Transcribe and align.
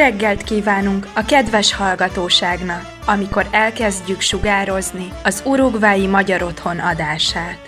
reggelt 0.00 0.42
kívánunk 0.42 1.06
a 1.14 1.24
kedves 1.24 1.74
hallgatóságnak, 1.74 2.82
amikor 3.06 3.46
elkezdjük 3.50 4.20
sugározni 4.20 5.12
az 5.24 5.42
urugvái 5.44 6.06
magyar 6.06 6.42
otthon 6.42 6.78
adását. 6.78 7.58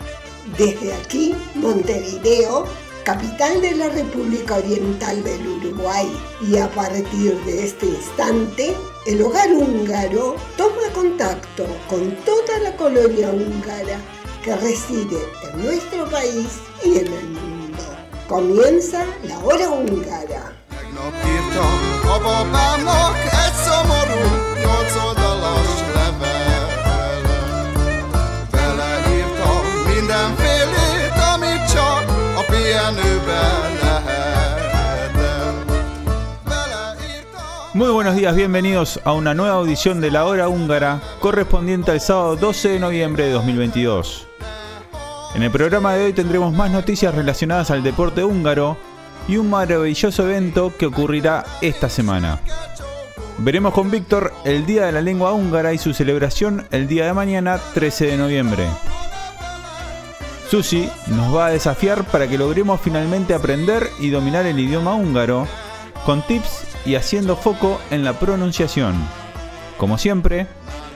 Desde 0.57 0.95
aquí, 1.03 1.35
Montevideo, 1.55 2.67
capital 3.03 3.55
de 3.61 3.73
la 3.81 3.89
República 4.01 4.55
Oriental 4.57 5.17
del 5.29 5.43
Uruguay, 5.57 6.07
y 6.49 6.59
a 6.59 6.69
partir 6.69 7.33
de 7.47 7.55
este 7.67 7.87
instante, 7.87 8.67
el 9.05 9.19
hogar 9.23 9.51
húngaro 9.59 10.35
toma 10.57 10.89
contacto 11.01 11.65
con 11.91 12.03
toda 12.29 12.55
la 12.65 12.73
colonia 12.83 13.29
húngara 13.39 13.99
que 14.43 14.53
reside 14.57 15.21
en 15.45 15.53
nuestro 15.65 16.01
país 16.17 16.51
y 16.85 16.91
en 17.03 17.09
el 17.21 17.29
mundo. 17.39 17.85
Comienza 18.29 19.01
la 19.29 19.37
hora 19.47 19.69
húngara. 19.69 20.62
Muy 37.75 37.91
buenos 37.91 38.15
días, 38.15 38.37
bienvenidos 38.37 39.01
a 39.05 39.13
una 39.13 39.33
nueva 39.35 39.57
audición 39.57 40.01
de 40.01 40.11
la 40.11 40.27
hora 40.27 40.49
húngara 40.49 41.01
correspondiente 41.21 41.91
al 41.91 42.01
sábado 42.01 42.37
12 42.37 42.69
de 42.69 42.79
noviembre 42.79 43.25
de 43.25 43.33
2022. 43.33 44.29
En 45.35 45.43
el 45.43 45.51
programa 45.51 45.95
de 45.95 46.05
hoy 46.05 46.13
tendremos 46.13 46.53
más 46.53 46.71
noticias 46.71 47.15
relacionadas 47.15 47.71
al 47.71 47.83
deporte 47.83 48.23
húngaro 48.23 48.77
y 49.29 49.37
un 49.37 49.51
maravilloso 49.51 50.29
evento 50.29 50.73
que 50.77 50.87
ocurrirá 50.87 51.45
esta 51.61 51.89
semana. 51.89 52.41
Veremos 53.39 53.75
con 53.75 53.91
Víctor 53.91 54.33
el 54.45 54.67
Día 54.67 54.87
de 54.87 54.93
la 54.93 55.01
Lengua 55.01 55.33
Húngara 55.33 55.73
y 55.73 55.79
su 55.79 55.95
celebración 55.95 56.67
el 56.71 56.87
día 56.87 57.07
de 57.07 57.13
mañana 57.13 57.59
13 57.75 58.07
de 58.07 58.17
noviembre. 58.17 58.67
Susi 60.49 60.89
nos 61.07 61.35
va 61.35 61.47
a 61.47 61.51
desafiar 61.51 62.05
para 62.05 62.29
que 62.29 62.37
logremos 62.37 62.81
finalmente 62.81 63.35
aprender 63.35 63.89
y 63.99 64.11
dominar 64.11 64.45
el 64.47 64.61
idioma 64.61 64.95
húngaro 64.95 65.49
con 66.05 66.21
tips 66.27 66.65
y 66.85 66.95
haciendo 66.95 67.37
foco 67.37 67.81
en 67.91 68.05
la 68.05 68.13
pronunciación. 68.19 68.95
Como 69.79 69.99
siempre, 69.99 70.47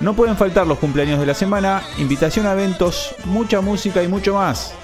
no 0.00 0.14
pueden 0.14 0.36
faltar 0.36 0.66
los 0.66 0.78
cumpleaños 0.78 1.18
de 1.18 1.26
la 1.26 1.34
semana, 1.34 1.82
invitación 1.98 2.46
a 2.46 2.52
eventos, 2.52 3.14
mucha 3.24 3.60
música 3.60 4.02
y 4.02 4.08
mucho 4.08 4.34
más. 4.34 4.74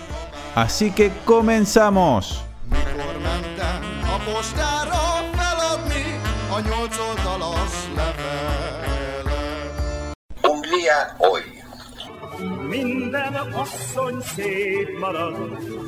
Así 0.55 0.91
que 0.91 1.13
comenzamos. 1.25 2.43
Postára 4.25 5.05
feladni 5.33 6.21
a 6.51 6.61
nyolc 6.61 6.99
oldalas 6.99 7.75
levelet. 7.97 9.27
Hungría 10.43 11.15
hoy. 11.19 11.43
Minden 12.69 13.35
asszony 13.35 14.21
szép 14.21 14.99
marad, 14.99 15.37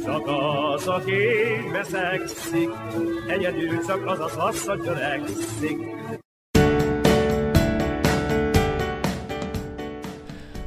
csak 0.05 0.27
az, 0.27 0.89
aki 0.89 1.15
veszekszik, 1.73 2.71
egyedül 3.27 3.87
csak 3.87 4.07
az 4.07 4.21
az 4.21 4.37
asszony 4.37 4.81
törekszik. 4.81 5.79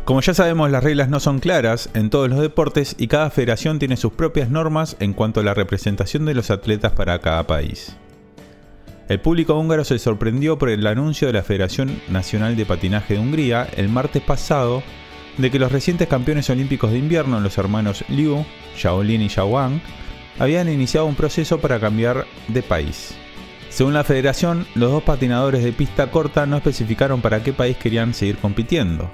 Como 0.07 0.21
ya 0.21 0.33
sabemos, 0.33 0.71
las 0.71 0.85
reglas 0.85 1.09
no 1.09 1.19
son 1.19 1.39
claras 1.39 1.89
en 1.93 2.09
todos 2.09 2.29
los 2.29 2.39
deportes 2.39 2.95
y 2.97 3.07
cada 3.07 3.29
federación 3.29 3.77
tiene 3.77 3.97
sus 3.97 4.13
propias 4.13 4.49
normas 4.49 4.95
en 5.01 5.11
cuanto 5.11 5.41
a 5.41 5.43
la 5.43 5.53
representación 5.53 6.23
de 6.23 6.33
los 6.33 6.49
atletas 6.49 6.93
para 6.93 7.19
cada 7.19 7.45
país. 7.45 7.97
El 9.09 9.19
público 9.19 9.59
húngaro 9.59 9.83
se 9.83 9.99
sorprendió 9.99 10.57
por 10.57 10.69
el 10.69 10.87
anuncio 10.87 11.27
de 11.27 11.33
la 11.33 11.43
Federación 11.43 11.99
Nacional 12.07 12.55
de 12.55 12.65
Patinaje 12.65 13.15
de 13.15 13.19
Hungría 13.19 13.67
el 13.75 13.89
martes 13.89 14.23
pasado 14.23 14.81
de 15.37 15.51
que 15.51 15.59
los 15.59 15.73
recientes 15.73 16.07
campeones 16.07 16.49
olímpicos 16.49 16.91
de 16.91 16.99
invierno, 16.99 17.41
los 17.41 17.57
hermanos 17.57 18.05
Liu, 18.07 18.45
Shaolin 18.77 19.23
y 19.23 19.29
Wang, 19.41 19.81
habían 20.39 20.69
iniciado 20.69 21.05
un 21.05 21.15
proceso 21.15 21.59
para 21.59 21.81
cambiar 21.81 22.25
de 22.47 22.63
país. 22.63 23.13
Según 23.67 23.93
la 23.93 24.05
federación, 24.05 24.67
los 24.73 24.89
dos 24.89 25.03
patinadores 25.03 25.65
de 25.65 25.73
pista 25.73 26.09
corta 26.11 26.45
no 26.45 26.55
especificaron 26.55 27.19
para 27.19 27.43
qué 27.43 27.51
país 27.51 27.75
querían 27.75 28.13
seguir 28.13 28.37
compitiendo. 28.37 29.11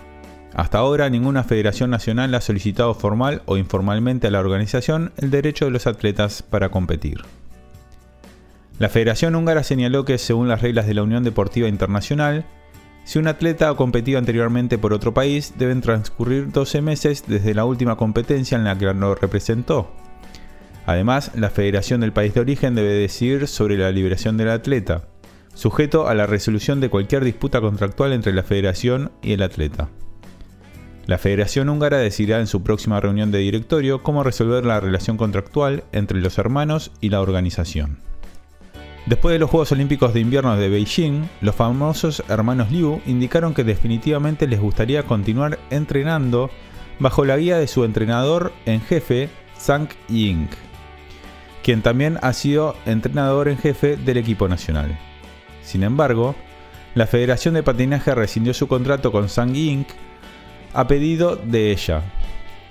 Hasta 0.53 0.77
ahora 0.77 1.09
ninguna 1.09 1.43
federación 1.43 1.89
nacional 1.89 2.33
ha 2.35 2.41
solicitado 2.41 2.93
formal 2.93 3.41
o 3.45 3.57
informalmente 3.57 4.27
a 4.27 4.31
la 4.31 4.39
organización 4.39 5.11
el 5.17 5.31
derecho 5.31 5.65
de 5.65 5.71
los 5.71 5.87
atletas 5.87 6.43
para 6.43 6.69
competir. 6.69 7.21
La 8.79 8.89
Federación 8.89 9.35
Húngara 9.35 9.63
señaló 9.63 10.05
que, 10.05 10.17
según 10.17 10.47
las 10.47 10.61
reglas 10.61 10.85
de 10.87 10.93
la 10.93 11.03
Unión 11.03 11.23
Deportiva 11.23 11.67
Internacional, 11.67 12.45
si 13.03 13.19
un 13.19 13.27
atleta 13.27 13.69
ha 13.69 13.75
competido 13.75 14.17
anteriormente 14.17 14.77
por 14.77 14.93
otro 14.93 15.13
país, 15.13 15.53
deben 15.57 15.81
transcurrir 15.81 16.51
12 16.51 16.81
meses 16.81 17.23
desde 17.27 17.53
la 17.53 17.65
última 17.65 17.97
competencia 17.97 18.57
en 18.57 18.63
la 18.63 18.77
que 18.77 18.85
lo 18.93 19.15
representó. 19.15 19.91
Además, 20.85 21.31
la 21.35 21.49
federación 21.49 22.01
del 22.01 22.13
país 22.13 22.33
de 22.33 22.41
origen 22.41 22.75
debe 22.75 22.93
decidir 22.93 23.47
sobre 23.47 23.77
la 23.77 23.91
liberación 23.91 24.37
del 24.37 24.49
atleta, 24.49 25.03
sujeto 25.53 26.07
a 26.07 26.13
la 26.13 26.27
resolución 26.27 26.79
de 26.79 26.89
cualquier 26.89 27.23
disputa 27.23 27.61
contractual 27.61 28.13
entre 28.13 28.33
la 28.33 28.43
federación 28.43 29.11
y 29.21 29.33
el 29.33 29.43
atleta. 29.43 29.89
La 31.05 31.17
Federación 31.17 31.67
Húngara 31.67 31.97
decidirá 31.97 32.39
en 32.39 32.47
su 32.47 32.63
próxima 32.63 33.01
reunión 33.01 33.29
de 33.29 33.39
directorio 33.39 34.03
cómo 34.03 34.23
resolver 34.23 34.65
la 34.65 34.79
relación 34.79 35.17
contractual 35.17 35.83
entre 35.91 36.21
los 36.21 36.37
hermanos 36.37 36.91
y 37.01 37.09
la 37.09 37.19
organización. 37.19 37.97
Después 39.05 39.33
de 39.33 39.39
los 39.39 39.49
Juegos 39.49 39.73
Olímpicos 39.73 40.13
de 40.13 40.21
Invierno 40.21 40.55
de 40.55 40.69
Beijing, 40.69 41.27
los 41.41 41.55
famosos 41.55 42.23
hermanos 42.29 42.71
Liu 42.71 43.01
indicaron 43.05 43.53
que 43.53 43.65
definitivamente 43.65 44.47
les 44.47 44.61
gustaría 44.61 45.03
continuar 45.03 45.59
entrenando 45.71 46.49
bajo 46.99 47.25
la 47.25 47.35
guía 47.35 47.57
de 47.57 47.67
su 47.67 47.83
entrenador 47.83 48.53
en 48.65 48.79
jefe, 48.79 49.27
Zhang 49.59 49.89
Ying, 50.07 50.47
quien 51.63 51.81
también 51.81 52.17
ha 52.21 52.31
sido 52.31 52.77
entrenador 52.85 53.49
en 53.49 53.57
jefe 53.57 53.97
del 53.97 54.15
equipo 54.15 54.47
nacional. 54.47 54.97
Sin 55.63 55.83
embargo, 55.83 56.33
la 56.95 57.07
Federación 57.07 57.55
de 57.55 57.63
Patinaje 57.63 58.15
rescindió 58.15 58.53
su 58.53 58.69
contrato 58.69 59.11
con 59.11 59.27
Zhang 59.27 59.53
Ying 59.53 59.85
a 60.73 60.87
pedido 60.87 61.35
de 61.35 61.71
ella, 61.71 62.01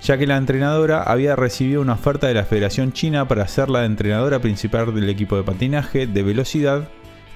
ya 0.01 0.17
que 0.17 0.27
la 0.27 0.37
entrenadora 0.37 1.01
había 1.03 1.35
recibido 1.35 1.81
una 1.81 1.93
oferta 1.93 2.27
de 2.27 2.33
la 2.33 2.43
Federación 2.43 2.91
China 2.91 3.27
para 3.27 3.47
ser 3.47 3.69
la 3.69 3.85
entrenadora 3.85 4.39
principal 4.39 4.93
del 4.93 5.09
equipo 5.09 5.37
de 5.37 5.43
patinaje 5.43 6.07
de 6.07 6.23
velocidad 6.23 6.89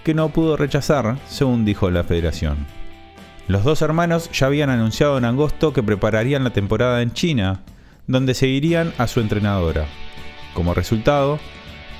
que 0.03 0.13
no 0.13 0.29
pudo 0.29 0.57
rechazar, 0.57 1.17
según 1.27 1.65
dijo 1.65 1.89
la 1.89 2.03
Federación. 2.03 2.65
Los 3.47 3.63
dos 3.63 3.81
hermanos 3.81 4.29
ya 4.31 4.47
habían 4.47 4.69
anunciado 4.69 5.17
en 5.17 5.25
agosto 5.25 5.71
que 5.71 5.83
prepararían 5.83 6.43
la 6.43 6.51
temporada 6.51 7.01
en 7.01 7.13
China, 7.13 7.61
donde 8.05 8.33
seguirían 8.33 8.93
a 8.97 9.07
su 9.07 9.21
entrenadora. 9.21 9.85
Como 10.53 10.73
resultado, 10.73 11.39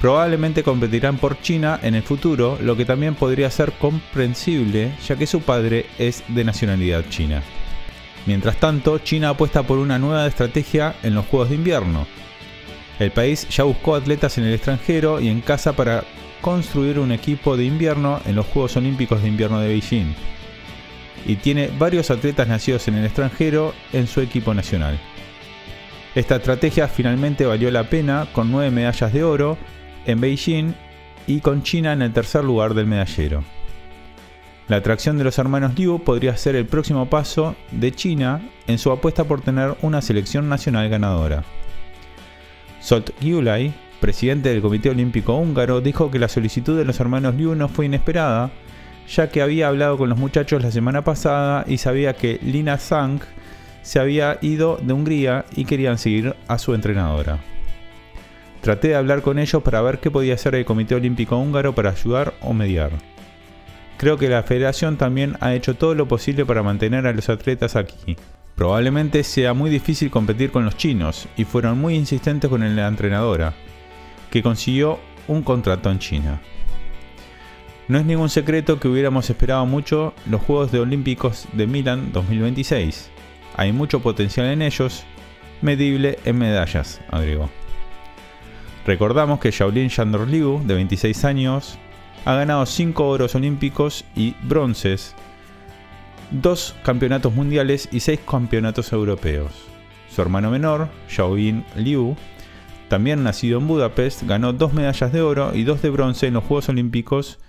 probablemente 0.02 0.64
competirán 0.64 1.18
por 1.18 1.40
China 1.42 1.80
en 1.82 1.96
el 1.96 2.04
futuro, 2.04 2.58
lo 2.62 2.76
que 2.76 2.86
también 2.86 3.16
podría 3.16 3.50
ser 3.50 3.72
comprensible 3.74 4.94
ya 5.08 5.16
que 5.16 5.28
su 5.28 5.42
padre 5.42 5.86
es 5.98 6.24
de 6.28 6.44
nacionalidad 6.44 7.06
china. 7.10 7.42
Mientras 8.28 8.58
tanto, 8.58 9.00
China 9.00 9.30
apuesta 9.30 9.64
por 9.64 9.80
una 9.80 9.98
nueva 9.98 10.28
estrategia 10.28 10.96
en 11.02 11.16
los 11.16 11.26
Juegos 11.26 11.50
de 11.50 11.56
Invierno. 11.56 12.06
El 13.00 13.12
país 13.12 13.48
ya 13.48 13.64
buscó 13.64 13.96
atletas 13.96 14.38
en 14.38 14.44
el 14.44 14.54
extranjero 14.54 15.22
y 15.22 15.30
en 15.30 15.40
casa 15.40 15.74
para 15.74 16.04
construir 16.42 17.00
un 17.00 17.14
equipo 17.14 17.56
de 17.56 17.64
invierno 17.64 18.20
en 18.26 18.36
los 18.36 18.46
Juegos 18.48 18.76
Olímpicos 18.76 19.22
de 19.22 19.30
Invierno 19.30 19.62
de 19.62 19.70
Beijing. 19.70 20.14
Y 21.26 21.38
tiene 21.38 21.70
varios 21.80 22.12
atletas 22.12 22.50
nacidos 22.50 22.86
en 22.90 22.96
el 22.96 23.06
extranjero 23.06 23.74
en 23.94 24.08
su 24.08 24.20
equipo 24.20 24.54
nacional. 24.54 25.00
Esta 26.14 26.36
estrategia 26.36 26.90
finalmente 26.90 27.46
valió 27.46 27.72
la 27.72 27.90
pena 27.90 28.28
con 28.34 28.52
nueve 28.52 28.72
medallas 28.72 29.14
de 29.14 29.24
oro 29.24 29.58
en 30.06 30.20
Beijing 30.20 30.74
y 31.28 31.40
con 31.40 31.64
China 31.64 31.94
en 31.94 32.02
el 32.02 32.12
tercer 32.12 32.44
lugar 32.44 32.74
del 32.74 32.88
medallero. 32.88 33.44
La 34.68 34.78
atracción 34.78 35.18
de 35.18 35.24
los 35.24 35.40
hermanos 35.40 35.78
Liu 35.78 36.00
podría 36.04 36.36
ser 36.36 36.58
el 36.58 36.66
próximo 36.66 37.10
paso 37.10 37.56
de 37.72 37.94
China 37.94 38.42
en 38.68 38.78
su 38.78 38.92
apuesta 38.92 39.24
por 39.24 39.40
tener 39.40 39.76
una 39.82 40.02
selección 40.02 40.50
nacional 40.50 40.90
ganadora. 40.90 41.44
Solt 42.82 43.12
Gyulay, 43.22 43.74
presidente 44.02 44.50
del 44.50 44.62
Comité 44.62 44.90
Olímpico 44.90 45.38
Húngaro, 45.38 45.80
dijo 45.80 46.12
que 46.12 46.20
la 46.20 46.28
solicitud 46.28 46.78
de 46.78 46.84
los 46.84 47.00
hermanos 47.00 47.36
Liu 47.36 47.56
no 47.56 47.70
fue 47.70 47.86
inesperada, 47.86 48.52
ya 49.08 49.30
que 49.30 49.42
había 49.42 49.70
hablado 49.70 49.98
con 49.98 50.10
los 50.10 50.18
muchachos 50.18 50.62
la 50.62 50.72
semana 50.72 51.02
pasada 51.02 51.64
y 51.66 51.78
sabía 51.78 52.18
que 52.18 52.38
Lina 52.44 52.78
Zhang 52.78 53.22
se 53.84 54.00
había 54.00 54.38
ido 54.42 54.78
de 54.82 54.92
Hungría 54.92 55.46
y 55.56 55.64
querían 55.64 55.98
seguir 55.98 56.36
a 56.50 56.58
su 56.58 56.74
entrenadora. 56.74 57.40
Traté 58.60 58.90
de 58.90 58.96
hablar 58.96 59.22
con 59.22 59.40
ellos 59.40 59.64
para 59.64 59.82
ver 59.82 60.00
qué 60.00 60.12
podía 60.12 60.34
hacer 60.34 60.56
el 60.56 60.66
Comité 60.66 60.96
Olímpico 60.96 61.38
Húngaro 61.38 61.74
para 61.74 61.92
ayudar 61.92 62.34
o 62.42 62.52
mediar. 62.52 62.92
Creo 63.98 64.18
que 64.18 64.30
la 64.30 64.44
federación 64.44 64.98
también 64.98 65.38
ha 65.40 65.56
hecho 65.56 65.76
todo 65.76 65.96
lo 65.96 66.08
posible 66.08 66.46
para 66.46 66.62
mantener 66.62 67.08
a 67.08 67.14
los 67.14 67.30
atletas 67.30 67.76
aquí. 67.76 68.16
Probablemente 68.56 69.24
sea 69.24 69.54
muy 69.54 69.70
difícil 69.70 70.12
competir 70.12 70.52
con 70.52 70.66
los 70.66 70.78
chinos 70.78 71.28
y 71.36 71.46
fueron 71.46 71.80
muy 71.80 71.96
insistentes 71.96 72.50
con 72.50 72.76
la 72.76 72.88
entrenadora, 72.88 73.54
que 74.30 74.44
consiguió 74.44 75.00
un 75.28 75.42
contrato 75.42 75.90
en 75.90 76.00
China. 76.00 76.42
No 77.88 77.98
es 77.98 78.06
ningún 78.06 78.30
secreto 78.30 78.80
que 78.80 78.88
hubiéramos 78.88 79.30
esperado 79.30 79.66
mucho 79.66 80.14
los 80.30 80.42
Juegos 80.42 80.72
de 80.72 80.80
Olímpicos 80.80 81.48
de 81.54 81.68
Milán 81.68 82.12
2026. 82.12 83.10
Hay 83.56 83.72
mucho 83.72 84.02
potencial 84.02 84.48
en 84.48 84.62
ellos, 84.62 85.06
medible 85.62 86.20
en 86.26 86.38
medallas, 86.38 87.02
agregó. 87.10 87.50
Recordamos 88.86 89.40
que 89.40 89.52
Shaolin 89.52 89.90
Liu, 90.30 90.62
de 90.66 90.76
26 90.76 91.26
años, 91.26 91.80
ha 92.28 92.36
ganado 92.36 92.66
5 92.66 93.08
oros 93.08 93.36
olímpicos 93.36 94.04
y 94.14 94.36
bronces, 94.44 95.16
2 96.32 96.76
campeonatos 96.84 97.34
mundiales 97.34 97.88
y 97.90 98.02
6 98.02 98.20
campeonatos 98.30 98.92
europeos. 98.92 99.54
Su 100.14 100.24
hermano 100.24 100.52
menor, 100.52 100.90
Xiaoyin 101.08 101.64
Liu, 101.78 102.18
también 102.90 103.24
nacido 103.24 103.60
en 103.60 103.68
Budapest, 103.70 104.24
ganó 104.24 104.52
2 104.52 104.74
medallas 104.74 105.14
de 105.14 105.22
oro 105.22 105.56
y 105.56 105.64
2 105.64 105.82
de 105.82 105.90
bronce 105.90 106.28
en 106.28 106.34
los 106.34 106.44
Juegos 106.44 106.68
Olímpicos 106.68 107.40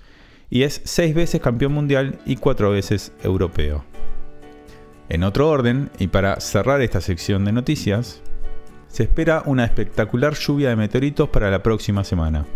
y 0.49 0.63
es 0.63 0.81
6 0.85 1.13
veces 1.13 1.41
campeón 1.41 1.73
mundial 1.73 2.21
y 2.25 2.37
4 2.37 2.71
veces 2.71 3.13
europeo. 3.25 3.85
En 5.09 5.25
otro 5.25 5.49
orden, 5.49 5.91
y 5.99 6.07
para 6.07 6.39
cerrar 6.39 6.83
esta 6.83 7.01
sección 7.01 7.45
de 7.45 7.51
noticias, 7.51 8.23
se 8.87 9.03
espera 9.03 9.43
una 9.45 9.65
espectacular 9.65 10.35
lluvia 10.35 10.69
de 10.69 10.77
meteoritos 10.77 11.29
para 11.31 11.51
la 11.51 11.65
próxima 11.65 12.05
semana. 12.05 12.47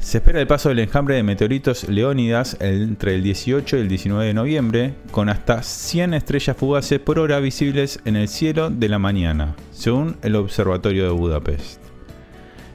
Se 0.00 0.18
espera 0.18 0.40
el 0.40 0.46
paso 0.46 0.68
del 0.68 0.78
enjambre 0.78 1.16
de 1.16 1.22
meteoritos 1.22 1.88
Leónidas 1.88 2.56
entre 2.60 3.14
el 3.14 3.22
18 3.22 3.76
y 3.76 3.80
el 3.80 3.88
19 3.88 4.26
de 4.26 4.34
noviembre, 4.34 4.94
con 5.10 5.28
hasta 5.28 5.62
100 5.62 6.14
estrellas 6.14 6.56
fugaces 6.56 7.00
por 7.00 7.18
hora 7.18 7.40
visibles 7.40 8.00
en 8.04 8.16
el 8.16 8.28
cielo 8.28 8.70
de 8.70 8.88
la 8.88 8.98
mañana, 8.98 9.54
según 9.72 10.16
el 10.22 10.36
Observatorio 10.36 11.04
de 11.04 11.10
Budapest. 11.10 11.80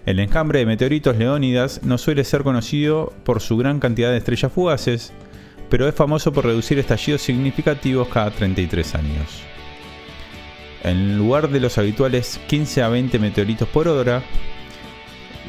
El 0.06 0.20
enjambre 0.20 0.60
de 0.60 0.66
meteoritos 0.66 1.18
Leónidas 1.18 1.82
no 1.84 1.98
suele 1.98 2.26
ser 2.26 2.44
conocido 2.44 3.14
por 3.24 3.40
su 3.40 3.56
gran 3.56 3.80
cantidad 3.80 4.12
de 4.12 4.18
estrellas 4.18 4.52
fugaces, 4.52 5.14
pero 5.70 5.88
es 5.88 5.96
famoso 5.96 6.34
por 6.34 6.46
reducir 6.46 6.78
estallidos 6.78 7.22
significativos 7.22 8.10
cada 8.10 8.32
33 8.32 8.96
años. 8.96 9.42
En 10.84 11.18
lugar 11.18 11.50
de 11.50 11.62
los 11.62 11.78
habituales 11.78 12.40
15 12.48 12.84
a 12.84 12.90
20 12.90 13.18
meteoritos 13.18 13.68
por 13.70 13.88
hora, 13.88 14.22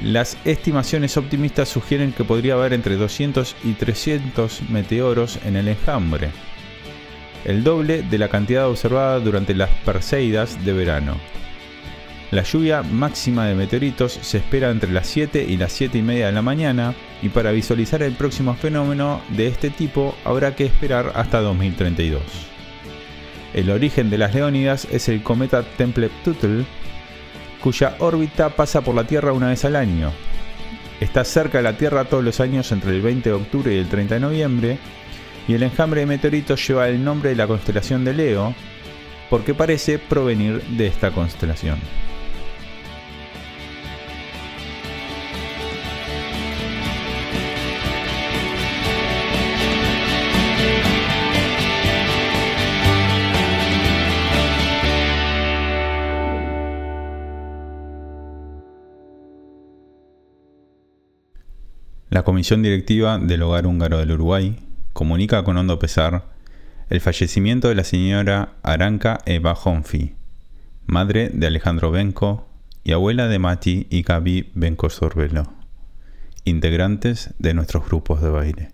las 0.03 0.37
estimaciones 0.45 1.17
optimistas 1.17 1.69
sugieren 1.69 2.13
que 2.13 2.25
podría 2.25 2.55
haber 2.55 2.73
entre 2.73 2.97
200 2.97 3.55
y 3.65 3.73
300 3.75 4.63
meteoros 4.71 5.39
en 5.45 5.57
el 5.57 5.69
enjambre, 5.69 6.31
el 7.45 7.63
doble 7.63 8.03
de 8.03 8.19
la 8.19 8.29
cantidad 8.29 8.69
observada 8.69 9.21
durante 9.21 9.55
las 9.55 9.71
Perseidas 9.85 10.65
de 10.65 10.73
verano. 10.73 11.17
La 12.31 12.43
lluvia 12.43 12.83
máxima 12.83 13.47
de 13.47 13.55
meteoritos 13.55 14.19
se 14.21 14.39
espera 14.39 14.71
entre 14.71 14.91
las 14.91 15.07
7 15.07 15.47
y 15.49 15.57
las 15.57 15.73
7 15.73 15.99
y 15.99 16.03
media 16.03 16.27
de 16.27 16.33
la 16.33 16.43
mañana 16.43 16.95
y 17.23 17.29
para 17.29 17.53
visualizar 17.53 18.03
el 18.03 18.15
próximo 18.15 18.55
fenómeno 18.55 19.21
de 19.37 19.47
este 19.47 19.71
tipo 19.71 20.17
habrá 20.25 20.57
que 20.57 20.65
esperar 20.65 21.13
hasta 21.15 21.41
2032. 21.41 22.23
El 23.53 23.71
origen 23.71 24.11
de 24.11 24.19
las 24.19 24.35
Leónidas 24.35 24.89
es 24.91 25.09
el 25.09 25.23
cometa 25.23 25.63
Tempel-Tuttle 25.77 26.65
cuya 27.65 27.97
órbita 28.01 28.51
pasa 28.51 28.83
por 28.83 28.95
la 28.95 29.07
Tierra 29.07 29.33
una 29.33 29.49
vez 29.49 29.65
al 29.65 29.75
año. 29.75 30.13
Está 31.01 31.25
cerca 31.25 31.57
de 31.59 31.65
la 31.65 31.79
Tierra 31.79 32.05
todos 32.05 32.23
los 32.23 32.39
años 32.41 32.71
entre 32.73 32.91
el 32.91 33.01
20 33.01 33.31
de 33.31 33.35
octubre 33.35 33.75
y 33.75 33.79
el 33.79 33.89
30 33.89 34.17
de 34.17 34.21
noviembre, 34.21 34.79
y 35.49 35.55
el 35.55 35.63
enjambre 35.63 36.01
de 36.01 36.07
meteoritos 36.07 36.69
lleva 36.69 36.91
el 36.91 37.03
nombre 37.03 37.31
de 37.31 37.37
la 37.37 37.47
constelación 37.47 38.05
de 38.05 38.13
Leo, 38.13 38.55
porque 39.31 39.55
parece 39.55 39.99
provenir 39.99 40.63
de 40.63 40.89
esta 40.89 41.11
constelación. 41.11 41.79
La 62.15 62.23
Comisión 62.23 62.63
Directiva 62.63 63.19
del 63.19 63.43
Hogar 63.43 63.67
Húngaro 63.67 63.99
del 63.99 64.13
Uruguay 64.13 64.57
comunica 64.93 65.43
con 65.43 65.57
hondo 65.57 65.81
pesar 65.81 66.27
el 66.89 67.01
fallecimiento 67.01 67.69
de 67.69 67.75
la 67.75 67.83
señora 67.83 68.53
Aranca 68.63 69.19
Eva 69.27 69.55
Honfi, 69.55 70.15
madre 70.87 71.31
de 71.35 71.49
Alejandro 71.49 71.91
Benco 71.91 72.47
y 72.85 72.93
abuela 72.93 73.27
de 73.27 73.41
Mati 73.41 73.89
y 73.91 74.03
Gaby 74.03 74.53
Benco 74.55 74.91
Sorbelo, 74.91 75.55
integrantes 76.45 77.35
de 77.41 77.53
nuestros 77.53 77.85
grupos 77.85 78.23
de 78.23 78.31
baile. 78.31 78.71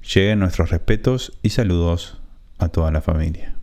Lleguen 0.00 0.38
nuestros 0.38 0.70
respetos 0.70 1.38
y 1.42 1.50
saludos 1.50 2.22
a 2.56 2.70
toda 2.70 2.90
la 2.90 3.02
familia. 3.02 3.57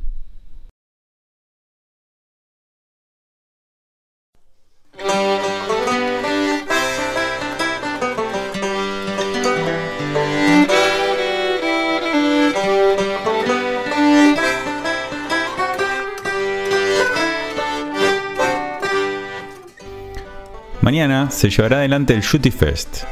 Mañana 20.85 21.31
se 21.31 21.49
llevará 21.49 21.77
adelante 21.77 22.13
el 22.13 22.21
Shooty 22.21 22.51
Fest, 22.51 23.05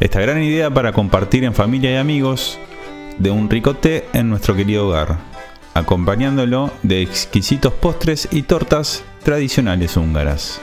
esta 0.00 0.20
gran 0.20 0.42
idea 0.42 0.74
para 0.74 0.90
compartir 0.90 1.44
en 1.44 1.54
familia 1.54 1.92
y 1.92 1.96
amigos 1.96 2.58
de 3.16 3.30
un 3.30 3.48
rico 3.48 3.74
té 3.74 4.08
en 4.12 4.28
nuestro 4.28 4.56
querido 4.56 4.88
hogar, 4.88 5.18
acompañándolo 5.72 6.72
de 6.82 7.00
exquisitos 7.00 7.74
postres 7.74 8.26
y 8.32 8.42
tortas 8.42 9.04
tradicionales 9.22 9.96
húngaras. 9.96 10.60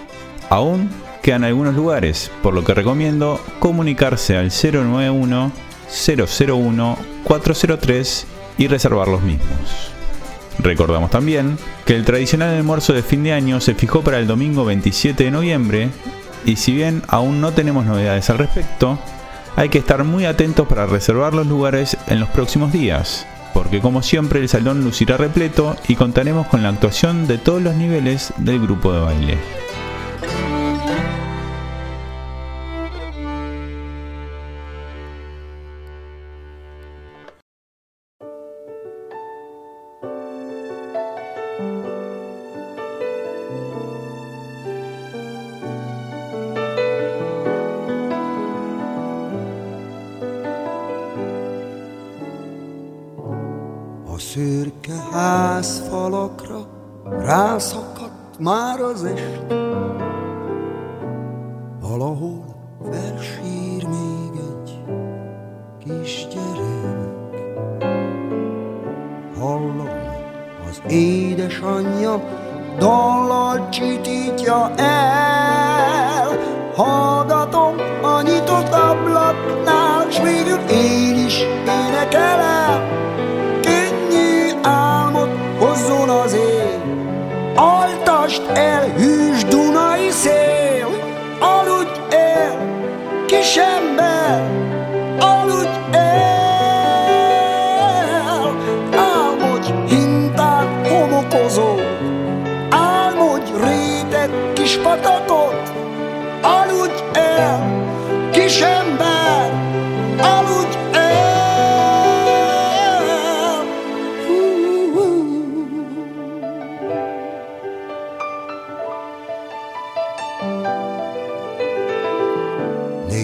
Aún 0.49 0.89
quedan 1.23 1.45
algunos 1.45 1.75
lugares, 1.75 2.29
por 2.43 2.53
lo 2.53 2.65
que 2.65 2.73
recomiendo 2.73 3.41
comunicarse 3.59 4.35
al 4.35 4.51
091 4.51 5.53
001 5.87 6.97
403 7.23 8.27
y 8.57 8.67
reservar 8.67 9.07
los 9.07 9.21
mismos. 9.21 9.93
Recordamos 10.61 11.09
también 11.09 11.57
que 11.85 11.95
el 11.95 12.03
tradicional 12.03 12.53
almuerzo 12.53 12.91
de 12.91 13.01
fin 13.01 13.23
de 13.23 13.31
año 13.31 13.61
se 13.61 13.75
fijó 13.75 14.01
para 14.01 14.19
el 14.19 14.27
domingo 14.27 14.65
27 14.65 15.23
de 15.23 15.31
noviembre 15.31 15.89
y 16.45 16.55
si 16.55 16.73
bien 16.73 17.03
aún 17.07 17.41
no 17.41 17.51
tenemos 17.51 17.85
novedades 17.85 18.29
al 18.29 18.37
respecto, 18.37 18.99
hay 19.55 19.69
que 19.69 19.79
estar 19.79 20.03
muy 20.03 20.25
atentos 20.25 20.67
para 20.67 20.85
reservar 20.85 21.33
los 21.33 21.47
lugares 21.47 21.97
en 22.07 22.19
los 22.19 22.29
próximos 22.29 22.71
días, 22.71 23.27
porque 23.53 23.81
como 23.81 24.01
siempre 24.01 24.39
el 24.39 24.49
salón 24.49 24.83
lucirá 24.83 25.17
repleto 25.17 25.75
y 25.87 25.95
contaremos 25.95 26.47
con 26.47 26.63
la 26.63 26.69
actuación 26.69 27.27
de 27.27 27.37
todos 27.37 27.61
los 27.61 27.75
niveles 27.75 28.33
del 28.37 28.61
grupo 28.61 28.93
de 28.93 28.99
baile. 29.01 29.58
Rászakadt 57.03 58.39
már 58.39 58.79
az 58.79 59.03
est. 59.03 59.53
Valahol 61.81 62.45
felsír 62.91 63.87
még 63.87 64.31
egy 64.35 64.83
kisgyerek. 65.79 67.07
Hallom, 69.39 69.89
az 70.69 70.81
édesanyja 70.91 72.21
dallal 72.79 73.69
csitítja 73.69 74.71
el. 74.75 76.27
Hallgatom 76.75 77.75
a 78.01 78.21
nyitott 78.21 78.73
ablaknál, 78.73 80.09
s 80.09 80.21
végül 80.21 80.59
én 80.69 81.25
is 81.25 81.39
énekelem. 81.39 81.88
Kisember, 93.49 94.45
aludj 95.25 95.73
el, 95.97 96.09
álmodj 98.93 99.67
hintán 99.89 100.67
homokozó, 100.85 101.71
álmodj 102.69 103.49
réteg 103.63 104.29
kis 104.53 104.77
aludj 106.43 106.97
el, 107.13 107.57
kisember, 108.31 109.18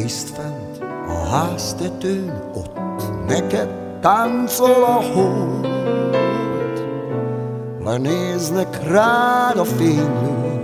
Nézd 0.05 0.27
fent 0.35 0.83
a 1.07 1.27
háztetőn, 1.27 2.51
ott 2.55 3.03
neked 3.27 3.69
táncol 4.01 4.83
a 4.83 5.01
hold. 5.13 5.67
Lenéznek 7.85 8.87
rád 8.87 9.57
a 9.57 9.63
fénylő 9.63 10.63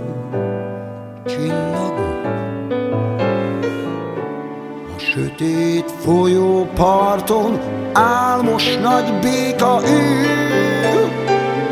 csillagok. 1.26 2.24
A 4.96 4.98
sötét 4.98 5.90
folyó 5.90 6.68
parton 6.74 7.60
álmos 7.92 8.76
nagy 8.76 9.18
béka 9.20 9.80
ül. 9.86 11.08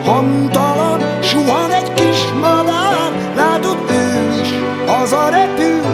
Hamtalan 0.04 1.22
suhan 1.22 1.70
egy 1.70 1.94
kis 1.94 2.32
madár, 2.40 3.32
látod 3.36 3.78
ő 3.90 4.40
is 4.40 4.54
haza 4.86 5.28
repül. 5.28 5.89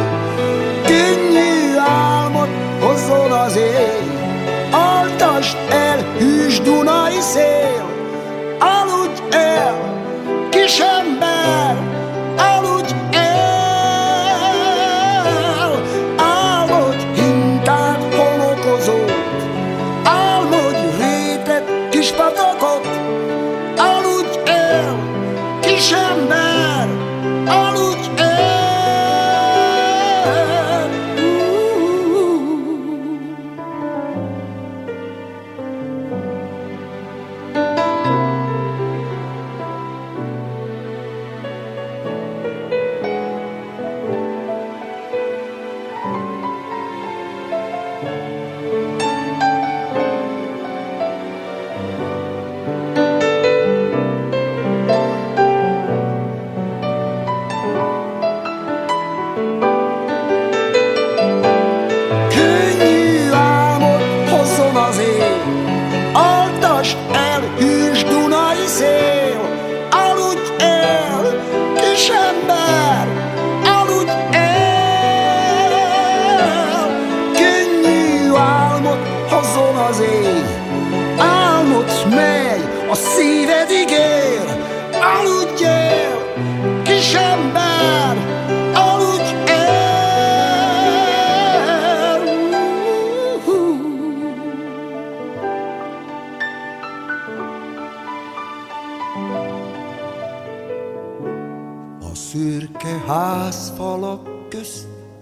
Altasd 5.47 5.57
el 5.71 6.05
Dunai 6.65 7.21
szél. 7.21 7.66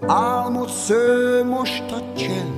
Álmot 0.07 0.69
sző 0.69 1.43
most 1.43 1.83
a 1.91 2.13
csend. 2.17 2.53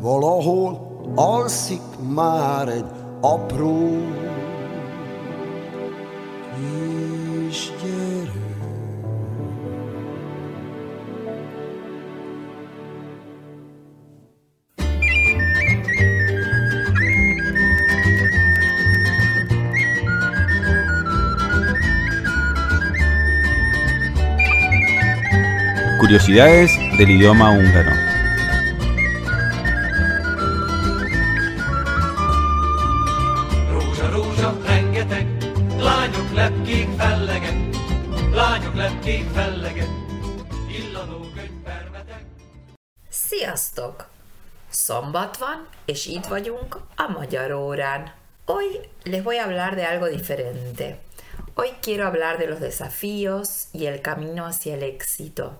Valahol 0.00 0.86
alszik 1.14 1.82
már 2.14 2.68
egy 2.68 2.84
apró 3.20 3.88
Curiosidades 26.08 26.72
del 26.96 27.08
idioma 27.08 27.50
húngaro. 27.52 27.90
Sziasztok! 43.10 44.08
Szombat 44.70 45.36
van, 45.36 45.68
és 45.84 46.06
itt 46.06 46.24
vagyunk 46.24 46.80
a 46.96 47.10
Magyar 47.18 47.50
órán. 47.52 48.12
Hoy 48.44 48.80
les 49.04 49.22
voy 49.22 49.36
a 49.36 49.44
hablar 49.44 49.74
de 49.74 49.84
algo 49.84 50.06
diferente. 50.06 51.00
Hoy 51.54 51.68
quiero 51.82 52.06
hablar 52.06 52.38
de 52.38 52.46
los 52.46 52.60
desafíos 52.60 53.66
y 53.72 53.86
el 53.86 54.00
camino 54.00 54.46
hacia 54.46 54.74
el 54.74 54.82
éxito. 54.82 55.58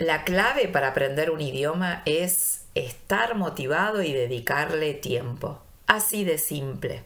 La 0.00 0.24
clave 0.24 0.66
para 0.66 0.88
aprender 0.88 1.30
un 1.30 1.42
idioma 1.42 2.00
es 2.06 2.64
estar 2.74 3.34
motivado 3.34 4.02
y 4.02 4.14
dedicarle 4.14 4.94
tiempo. 4.94 5.60
Así 5.86 6.24
de 6.24 6.38
simple. 6.38 7.04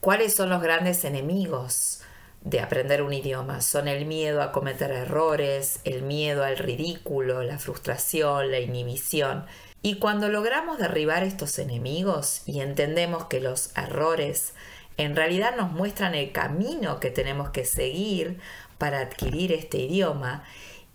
¿Cuáles 0.00 0.34
son 0.34 0.50
los 0.50 0.60
grandes 0.60 1.06
enemigos 1.06 2.02
de 2.42 2.60
aprender 2.60 3.00
un 3.00 3.14
idioma? 3.14 3.62
Son 3.62 3.88
el 3.88 4.04
miedo 4.04 4.42
a 4.42 4.52
cometer 4.52 4.90
errores, 4.90 5.80
el 5.84 6.02
miedo 6.02 6.44
al 6.44 6.58
ridículo, 6.58 7.42
la 7.42 7.58
frustración, 7.58 8.50
la 8.50 8.60
inhibición. 8.60 9.46
Y 9.80 9.94
cuando 9.94 10.28
logramos 10.28 10.76
derribar 10.76 11.22
estos 11.22 11.58
enemigos 11.58 12.42
y 12.44 12.60
entendemos 12.60 13.28
que 13.28 13.40
los 13.40 13.74
errores 13.78 14.52
en 14.98 15.16
realidad 15.16 15.56
nos 15.56 15.72
muestran 15.72 16.14
el 16.14 16.32
camino 16.32 17.00
que 17.00 17.10
tenemos 17.10 17.48
que 17.48 17.64
seguir 17.64 18.40
para 18.76 19.00
adquirir 19.00 19.52
este 19.52 19.78
idioma 19.78 20.44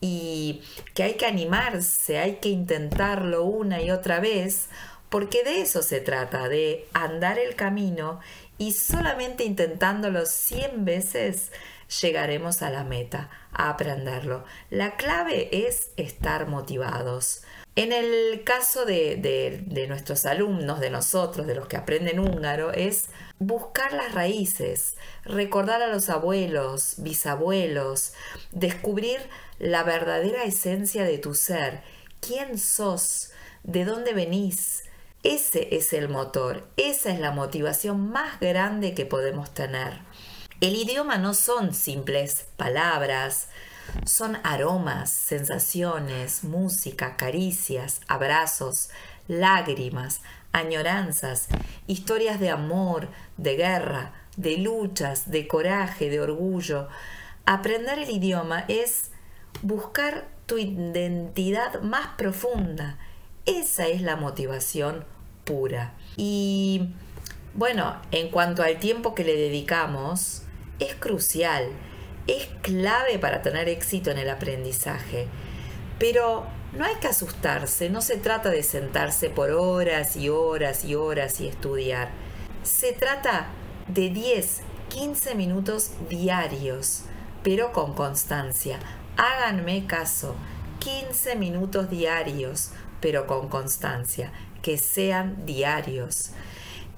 y 0.06 0.62
que 0.94 1.04
hay 1.04 1.14
que 1.14 1.26
animarse, 1.26 2.20
hay 2.20 2.36
que 2.36 2.50
intentarlo 2.50 3.46
una 3.46 3.82
y 3.82 3.90
otra 3.90 4.20
vez, 4.20 4.68
porque 5.08 5.46
de 5.46 5.62
eso 5.62 5.82
se 5.82 6.02
trata, 6.02 6.50
de 6.50 6.86
andar 6.92 7.40
el 7.40 7.56
camino 7.56 8.20
y 8.58 8.74
solamente 8.74 9.46
intentándolo 9.46 10.26
100 10.26 10.84
veces 10.84 11.54
llegaremos 12.02 12.62
a 12.62 12.70
la 12.70 12.84
meta, 12.84 13.30
a 13.52 13.70
aprenderlo. 13.70 14.46
La 14.70 14.96
clave 14.96 15.50
es 15.68 15.90
estar 15.98 16.48
motivados. 16.48 17.44
En 17.76 17.92
el 17.92 18.44
caso 18.44 18.86
de, 18.86 19.16
de- 19.16 19.88
nuestros 19.88 20.26
alumnos, 20.26 20.80
de 20.80 20.92
nosotros, 20.92 21.48
de 21.48 21.56
los 21.56 21.68
que 21.68 21.78
aprenden 21.78 22.20
húngaro, 22.20 22.72
es 22.72 23.06
buscar 23.40 23.94
las 23.94 24.14
raíces, 24.14 24.96
recordar 25.26 25.82
a 25.82 25.88
los 25.88 26.10
abuelos, 26.10 26.96
bisabuelos, 26.98 28.14
descubrir 28.52 29.20
la 29.60 29.84
verdadera 29.84 30.44
esencia 30.44 31.04
de 31.04 31.18
tu 31.18 31.34
ser, 31.34 31.82
quién 32.20 32.60
sos, 32.60 33.32
de 33.64 33.86
dónde 33.86 34.14
venís. 34.14 34.84
Ese 35.24 35.76
es 35.76 35.94
el 35.94 36.10
motor, 36.10 36.68
esa 36.78 37.12
es 37.12 37.20
la 37.20 37.32
motivación 37.32 38.10
más 38.10 38.40
grande 38.40 38.94
que 38.94 39.06
podemos 39.06 39.54
tener. 39.54 40.00
El 40.64 40.78
idioma 40.78 41.18
no 41.18 41.34
son 41.34 41.74
simples 41.74 42.48
palabras, 42.56 43.50
son 44.06 44.38
aromas, 44.46 45.12
sensaciones, 45.12 46.46
música, 46.46 47.18
caricias, 47.18 48.00
abrazos, 48.08 48.90
lágrimas, 49.28 50.22
añoranzas, 50.54 51.50
historias 51.86 52.40
de 52.40 52.50
amor, 52.50 53.10
de 53.36 53.58
guerra, 53.58 54.14
de 54.38 54.58
luchas, 54.58 55.30
de 55.30 55.50
coraje, 55.50 56.10
de 56.10 56.22
orgullo. 56.22 56.88
Aprender 57.46 58.00
el 58.00 58.10
idioma 58.10 58.64
es 58.70 59.12
buscar 59.64 60.30
tu 60.46 60.58
identidad 60.58 61.82
más 61.82 62.08
profunda. 62.16 62.98
Esa 63.46 63.88
es 63.88 64.02
la 64.02 64.16
motivación 64.16 65.04
pura. 65.44 65.94
Y 66.16 66.94
bueno, 67.54 67.98
en 68.12 68.30
cuanto 68.30 68.64
al 68.64 68.80
tiempo 68.80 69.14
que 69.14 69.26
le 69.26 69.36
dedicamos, 69.36 70.43
es 70.80 70.96
crucial, 70.96 71.70
es 72.28 72.48
clave 72.62 73.20
para 73.20 73.42
tener 73.42 73.70
éxito 73.70 74.12
en 74.12 74.18
el 74.18 74.30
aprendizaje. 74.30 75.28
Pero 76.00 76.46
no 76.74 76.86
hay 76.86 76.96
que 76.96 77.08
asustarse, 77.08 77.90
no 77.90 78.02
se 78.02 78.18
trata 78.18 78.50
de 78.50 78.64
sentarse 78.64 79.30
por 79.30 79.52
horas 79.52 80.16
y 80.16 80.30
horas 80.30 80.84
y 80.84 80.96
horas 80.96 81.40
y 81.40 81.48
estudiar. 81.48 82.10
Se 82.64 82.94
trata 82.94 83.48
de 83.88 84.10
10, 84.10 84.62
15 84.90 85.36
minutos 85.36 85.92
diarios, 86.10 87.04
pero 87.44 87.72
con 87.74 87.94
constancia. 87.94 88.80
Háganme 89.18 89.86
caso, 89.86 90.36
15 90.80 91.36
minutos 91.36 91.90
diarios, 91.90 92.72
pero 93.00 93.28
con 93.28 93.50
constancia, 93.50 94.32
que 94.62 94.78
sean 94.78 95.46
diarios. 95.46 96.32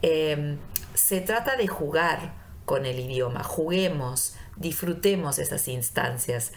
Em, 0.02 0.58
se 0.94 1.20
trata 1.20 1.58
de 1.58 1.68
jugar 1.68 2.45
con 2.66 2.86
el 2.86 3.00
idioma, 3.00 3.44
juguemos, 3.44 4.36
disfrutemos 4.56 5.40
esas 5.40 5.68
instancias, 5.68 6.52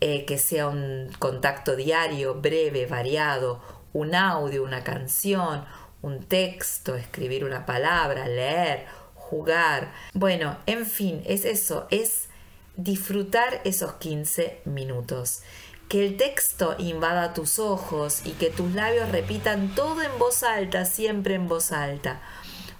eh, 0.00 0.24
que 0.26 0.38
sea 0.38 0.68
un 0.68 1.10
contacto 1.18 1.76
diario, 1.76 2.34
breve, 2.34 2.86
variado, 2.86 3.62
un 3.92 4.14
audio, 4.14 4.62
una 4.62 4.84
canción, 4.84 5.64
un 6.02 6.24
texto, 6.24 6.96
escribir 6.96 7.44
una 7.44 7.64
palabra, 7.64 8.28
leer, 8.28 8.86
jugar. 9.14 9.92
Bueno, 10.12 10.58
en 10.66 10.84
fin, 10.84 11.22
es 11.26 11.44
eso, 11.44 11.86
es 11.90 12.28
disfrutar 12.76 13.62
esos 13.64 13.94
15 13.94 14.60
minutos. 14.66 15.42
Que 15.88 16.04
el 16.04 16.16
texto 16.16 16.74
invada 16.78 17.32
tus 17.32 17.58
ojos 17.58 18.26
y 18.26 18.32
que 18.32 18.50
tus 18.50 18.74
labios 18.74 19.10
repitan 19.12 19.74
todo 19.74 20.02
en 20.02 20.18
voz 20.18 20.42
alta, 20.42 20.84
siempre 20.84 21.36
en 21.36 21.48
voz 21.48 21.72
alta 21.72 22.20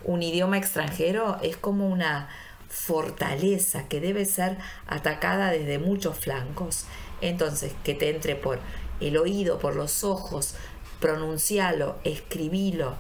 un 0.07 0.23
idioma 0.23 0.57
extranjero 0.57 1.39
es 1.43 1.57
como 1.57 1.89
una 1.89 2.29
fortaleza 2.77 3.89
que 3.89 4.01
debe 4.01 4.27
ser 4.27 4.59
atacada 4.87 5.51
desde 5.51 5.79
muchos 5.79 6.19
flancos. 6.19 6.85
Entonces, 7.21 7.73
que 7.83 7.95
te 7.95 8.11
entre 8.11 8.37
por 8.37 8.61
el 9.01 9.17
oído, 9.17 9.59
por 9.59 9.75
los 9.75 10.05
ojos, 10.05 10.55
pronuncialo, 11.01 11.97
escribilo, 12.05 12.95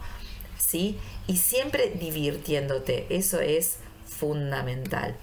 ¿sí? 0.58 0.98
Y 1.26 1.36
siempre 1.36 1.90
divirtiéndote, 1.90 3.06
eso 3.10 3.40
es 3.40 3.76
fundamental. 4.06 5.16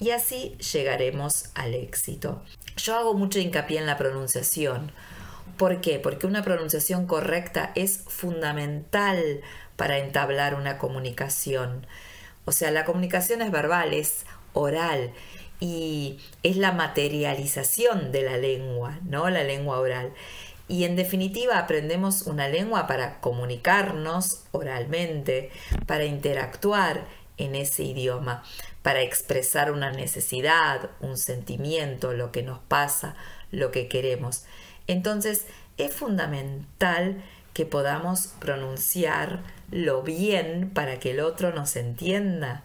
Y 0.00 0.10
así 0.10 0.56
llegaremos 0.72 1.50
al 1.54 1.74
éxito. 1.74 2.42
Yo 2.76 2.96
hago 2.96 3.14
mucho 3.14 3.38
hincapié 3.38 3.78
en 3.78 3.86
la 3.86 3.98
pronunciación. 3.98 4.92
¿Por 5.56 5.80
qué? 5.80 6.00
Porque 6.00 6.26
una 6.26 6.42
pronunciación 6.42 7.06
correcta 7.06 7.70
es 7.76 7.98
fundamental 8.08 9.42
para 9.76 9.98
entablar 9.98 10.54
una 10.54 10.78
comunicación. 10.78 11.86
O 12.44 12.52
sea, 12.52 12.70
la 12.70 12.84
comunicación 12.84 13.42
es 13.42 13.50
verbal, 13.50 13.92
es 13.94 14.24
oral 14.52 15.12
y 15.60 16.18
es 16.42 16.56
la 16.56 16.72
materialización 16.72 18.12
de 18.12 18.22
la 18.22 18.36
lengua, 18.36 18.98
¿no? 19.04 19.30
La 19.30 19.44
lengua 19.44 19.78
oral. 19.78 20.12
Y 20.66 20.84
en 20.84 20.96
definitiva 20.96 21.58
aprendemos 21.58 22.22
una 22.22 22.48
lengua 22.48 22.86
para 22.86 23.20
comunicarnos 23.20 24.44
oralmente, 24.52 25.50
para 25.86 26.04
interactuar 26.04 27.04
en 27.36 27.54
ese 27.54 27.84
idioma, 27.84 28.42
para 28.82 29.02
expresar 29.02 29.72
una 29.72 29.90
necesidad, 29.90 30.90
un 31.00 31.16
sentimiento, 31.16 32.12
lo 32.12 32.32
que 32.32 32.42
nos 32.42 32.60
pasa, 32.60 33.14
lo 33.50 33.70
que 33.70 33.88
queremos. 33.88 34.44
Entonces 34.86 35.46
es 35.76 35.92
fundamental 35.92 37.22
que 37.52 37.66
podamos 37.66 38.28
pronunciar 38.40 39.42
lo 39.70 40.02
bien 40.02 40.70
para 40.72 40.98
que 40.98 41.12
el 41.12 41.20
otro 41.20 41.52
nos 41.52 41.76
entienda, 41.76 42.64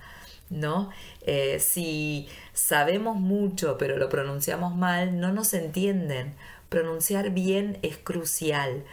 ¿no? 0.50 0.90
Eh, 1.22 1.60
si 1.60 2.28
sabemos 2.54 3.18
mucho 3.18 3.78
pero 3.78 3.98
lo 3.98 4.10
pronunciamos 4.10 4.76
mal, 4.76 5.20
no 5.20 5.32
nos 5.32 5.54
entienden. 5.54 6.36
Pronunciar 6.70 7.32
bien 7.32 7.80
es 7.82 7.98
crucial. 7.98 8.84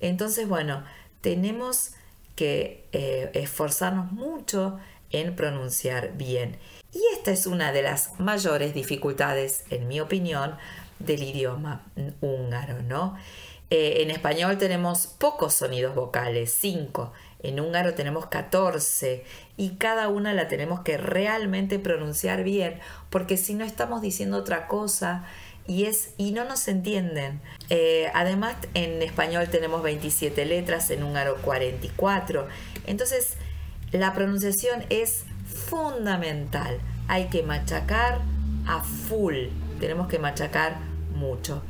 Entonces, 0.00 0.48
bueno, 0.48 0.84
tenemos 1.20 1.92
que 2.36 2.84
eh, 2.92 3.30
esforzarnos 3.34 4.12
mucho 4.12 4.78
en 5.10 5.34
pronunciar 5.34 6.16
bien. 6.16 6.56
Y 6.92 7.00
esta 7.12 7.32
es 7.32 7.46
una 7.46 7.72
de 7.72 7.82
las 7.82 8.18
mayores 8.20 8.74
dificultades, 8.74 9.64
en 9.70 9.88
mi 9.88 10.00
opinión, 10.00 10.56
del 10.98 11.22
idioma 11.22 11.84
húngaro, 12.20 12.82
¿no? 12.82 13.16
Eh, 13.70 14.02
en 14.02 14.10
español 14.10 14.56
tenemos 14.56 15.06
pocos 15.06 15.54
sonidos 15.54 15.94
vocales, 15.94 16.54
5. 16.58 17.12
En 17.40 17.60
húngaro 17.60 17.94
tenemos 17.94 18.26
14 18.26 19.24
y 19.56 19.70
cada 19.76 20.08
una 20.08 20.32
la 20.32 20.48
tenemos 20.48 20.80
que 20.80 20.96
realmente 20.98 21.78
pronunciar 21.78 22.42
bien 22.42 22.80
porque 23.10 23.36
si 23.36 23.54
no 23.54 23.64
estamos 23.64 24.02
diciendo 24.02 24.38
otra 24.38 24.66
cosa 24.66 25.24
y, 25.66 25.84
es, 25.84 26.14
y 26.16 26.32
no 26.32 26.44
nos 26.44 26.66
entienden. 26.66 27.40
Eh, 27.70 28.10
además 28.14 28.56
en 28.74 29.02
español 29.02 29.48
tenemos 29.50 29.82
27 29.82 30.44
letras, 30.46 30.90
en 30.90 31.04
húngaro 31.04 31.36
44. 31.42 32.48
Entonces 32.86 33.36
la 33.92 34.14
pronunciación 34.14 34.84
es 34.90 35.24
fundamental. 35.46 36.80
Hay 37.06 37.26
que 37.26 37.42
machacar 37.42 38.20
a 38.66 38.82
full. 38.82 39.46
Tenemos 39.78 40.08
que 40.08 40.18
machacar 40.18 40.78
mucho. 41.14 41.62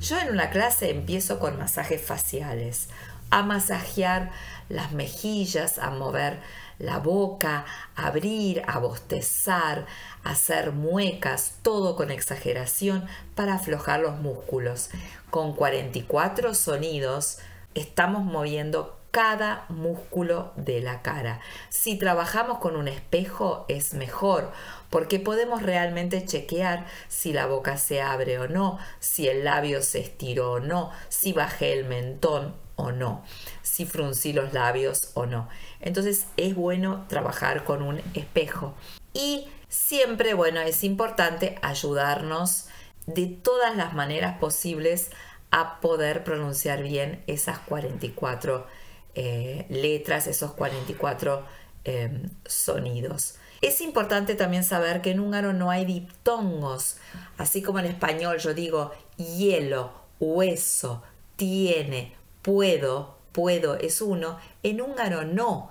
Yo 0.00 0.18
en 0.20 0.30
una 0.30 0.50
clase 0.50 0.90
empiezo 0.90 1.38
con 1.38 1.58
masajes 1.58 2.02
faciales, 2.02 2.88
a 3.30 3.42
masajear 3.42 4.30
las 4.68 4.92
mejillas, 4.92 5.78
a 5.78 5.90
mover 5.90 6.40
la 6.78 6.98
boca, 6.98 7.64
a 7.96 8.06
abrir, 8.06 8.62
a 8.66 8.78
bostezar, 8.78 9.86
a 10.22 10.30
hacer 10.30 10.72
muecas, 10.72 11.58
todo 11.62 11.96
con 11.96 12.10
exageración 12.10 13.06
para 13.34 13.54
aflojar 13.54 14.00
los 14.00 14.18
músculos. 14.18 14.90
Con 15.30 15.54
44 15.54 16.54
sonidos 16.54 17.38
estamos 17.74 18.24
moviendo 18.24 18.98
cada 19.10 19.64
músculo 19.68 20.52
de 20.56 20.80
la 20.80 21.00
cara. 21.00 21.40
Si 21.68 21.96
trabajamos 21.96 22.58
con 22.58 22.74
un 22.74 22.88
espejo 22.88 23.64
es 23.68 23.94
mejor 23.94 24.50
porque 24.90 25.20
podemos 25.20 25.62
realmente 25.62 26.24
chequear 26.24 26.84
si 27.06 27.32
la 27.32 27.46
boca 27.46 27.76
se 27.76 28.02
abre 28.02 28.40
o 28.40 28.48
no, 28.48 28.80
si 28.98 29.28
el 29.28 29.44
labio 29.44 29.82
se 29.82 30.00
estiró 30.00 30.54
o 30.54 30.60
no, 30.60 30.90
si 31.08 31.32
bajé 31.32 31.74
el 31.74 31.84
mentón 31.84 32.63
o 32.76 32.92
no, 32.92 33.24
si 33.62 33.86
fruncí 33.86 34.32
los 34.32 34.52
labios 34.52 35.10
o 35.14 35.26
no. 35.26 35.48
Entonces 35.80 36.26
es 36.36 36.54
bueno 36.54 37.04
trabajar 37.08 37.64
con 37.64 37.82
un 37.82 38.00
espejo. 38.14 38.74
Y 39.12 39.48
siempre, 39.68 40.34
bueno, 40.34 40.60
es 40.60 40.84
importante 40.84 41.58
ayudarnos 41.62 42.66
de 43.06 43.26
todas 43.26 43.76
las 43.76 43.94
maneras 43.94 44.38
posibles 44.38 45.10
a 45.50 45.80
poder 45.80 46.24
pronunciar 46.24 46.82
bien 46.82 47.22
esas 47.26 47.58
44 47.60 48.66
eh, 49.14 49.66
letras, 49.68 50.26
esos 50.26 50.52
44 50.52 51.44
em, 51.84 52.30
sonidos. 52.44 53.36
Es 53.62 53.80
importante 53.80 54.34
también 54.34 54.64
saber 54.64 55.00
que 55.00 55.12
en 55.12 55.20
húngaro 55.20 55.52
no 55.52 55.70
hay 55.70 55.84
diptongos, 55.84 56.96
así 57.38 57.62
como 57.62 57.78
en 57.78 57.86
español 57.86 58.38
yo 58.38 58.52
digo 58.52 58.92
hielo, 59.16 59.92
hueso, 60.18 61.02
tiene, 61.36 62.14
puedo, 62.44 63.16
puedo 63.32 63.74
es 63.76 64.00
uno, 64.02 64.38
en 64.62 64.80
húngaro 64.80 65.24
no. 65.24 65.70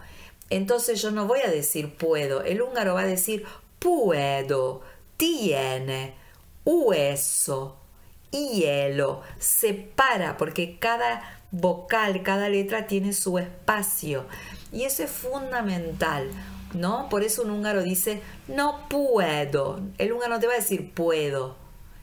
Entonces 0.49 1.01
yo 1.01 1.11
no 1.11 1.25
voy 1.25 1.39
a 1.45 1.51
decir 1.51 1.95
puedo, 1.95 2.41
el 2.41 2.61
húngaro 2.61 2.95
va 2.95 3.01
a 3.01 3.05
decir 3.05 3.45
puedo, 3.79 4.81
tiene, 5.15 6.15
hueso, 6.65 7.77
hielo, 8.31 9.21
separa 9.39 10.35
porque 10.35 10.79
cada 10.79 11.39
vocal, 11.51 12.23
cada 12.23 12.49
letra 12.49 12.87
tiene 12.87 13.13
su 13.13 13.37
espacio 13.37 14.25
y 14.71 14.83
eso 14.83 15.03
es 15.03 15.11
fundamental. 15.11 16.31
¿no? 16.73 17.07
Por 17.07 17.21
eso 17.21 17.43
un 17.43 17.51
húngaro 17.51 17.83
dice 17.83 18.21
no 18.47 18.87
puedo. 18.89 19.79
El 19.99 20.11
húngaro 20.11 20.33
no 20.33 20.39
te 20.39 20.47
va 20.47 20.53
a 20.53 20.57
decir 20.57 20.91
puedo, 20.91 21.55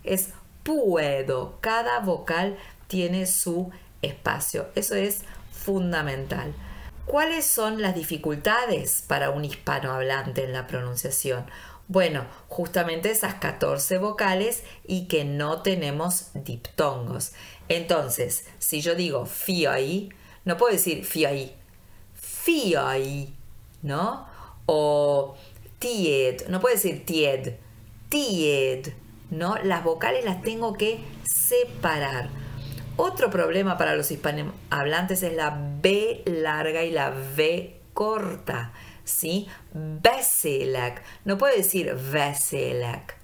es 0.04 0.30
puedo. 0.62 1.58
Cada 1.60 1.98
vocal 1.98 2.56
tiene 2.86 3.26
su 3.26 3.70
espacio. 4.02 4.68
Eso 4.74 4.94
es 4.94 5.22
fundamental. 5.50 6.54
¿Cuáles 7.06 7.46
son 7.46 7.82
las 7.82 7.94
dificultades 7.94 9.02
para 9.06 9.30
un 9.30 9.44
hispanohablante 9.44 10.44
en 10.44 10.52
la 10.52 10.66
pronunciación? 10.66 11.46
Bueno, 11.88 12.24
justamente 12.48 13.10
esas 13.10 13.34
14 13.34 13.98
vocales 13.98 14.62
y 14.86 15.08
que 15.08 15.24
no 15.24 15.62
tenemos 15.62 16.30
diptongos. 16.34 17.32
Entonces, 17.68 18.46
si 18.58 18.80
yo 18.80 18.94
digo 18.94 19.26
fío 19.26 19.72
ahí, 19.72 20.10
no 20.44 20.56
puedo 20.56 20.72
decir 20.72 21.04
fío 21.04 21.28
ahí, 21.28 21.56
fío 22.14 22.86
ahí, 22.86 23.34
¿no? 23.82 24.30
o 24.72 25.34
tied, 25.80 26.46
no 26.48 26.60
puedo 26.60 26.76
decir 26.76 27.04
tied, 27.04 27.54
tied, 28.08 28.92
¿no? 29.30 29.56
Las 29.64 29.82
vocales 29.82 30.24
las 30.24 30.42
tengo 30.42 30.74
que 30.74 31.00
separar. 31.24 32.30
Otro 33.02 33.30
problema 33.30 33.78
para 33.78 33.96
los 33.96 34.10
hispanohablantes 34.10 35.22
es 35.22 35.32
la 35.32 35.58
B 35.80 36.22
larga 36.26 36.82
y 36.82 36.90
la 36.90 37.08
V 37.08 37.80
corta. 37.94 38.74
¿Sí? 39.04 39.48
Veselek. 39.72 41.02
No 41.24 41.38
puedo 41.38 41.56
decir 41.56 41.94
Veselek. 41.94 43.16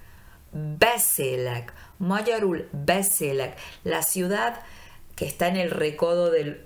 Veselek. 0.51 1.71
Magyarul 1.99 2.67
Veselek. 2.71 3.55
La 3.83 4.01
ciudad 4.01 4.61
que 5.15 5.27
está 5.27 5.47
en 5.47 5.57
el 5.57 5.69
recodo 5.69 6.31
del, 6.31 6.63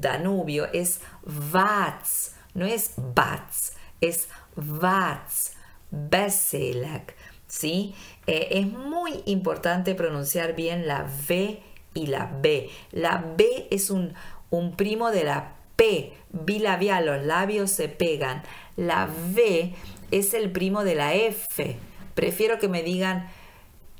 Danubio 0.00 0.72
es 0.72 1.02
Vats. 1.24 2.36
No 2.54 2.64
es 2.64 2.92
Vats. 2.96 3.74
Es 4.00 4.28
Vats. 4.54 5.52
Veselek. 5.90 7.14
¿Sí? 7.48 7.94
Eh, 8.26 8.48
es 8.52 8.66
muy 8.66 9.22
importante 9.26 9.94
pronunciar 9.94 10.54
bien 10.54 10.86
la 10.86 11.02
V 11.02 11.62
y 11.96 12.06
la 12.06 12.30
B. 12.40 12.70
La 12.92 13.24
B 13.36 13.66
es 13.70 13.90
un, 13.90 14.14
un 14.50 14.76
primo 14.76 15.10
de 15.10 15.24
la 15.24 15.54
P, 15.76 16.12
bilabial, 16.30 17.06
los 17.06 17.24
labios 17.24 17.70
se 17.70 17.88
pegan. 17.88 18.42
La 18.76 19.08
V 19.34 19.74
es 20.10 20.34
el 20.34 20.52
primo 20.52 20.84
de 20.84 20.94
la 20.94 21.14
F. 21.14 21.76
Prefiero 22.14 22.58
que 22.58 22.68
me 22.68 22.82
digan 22.82 23.28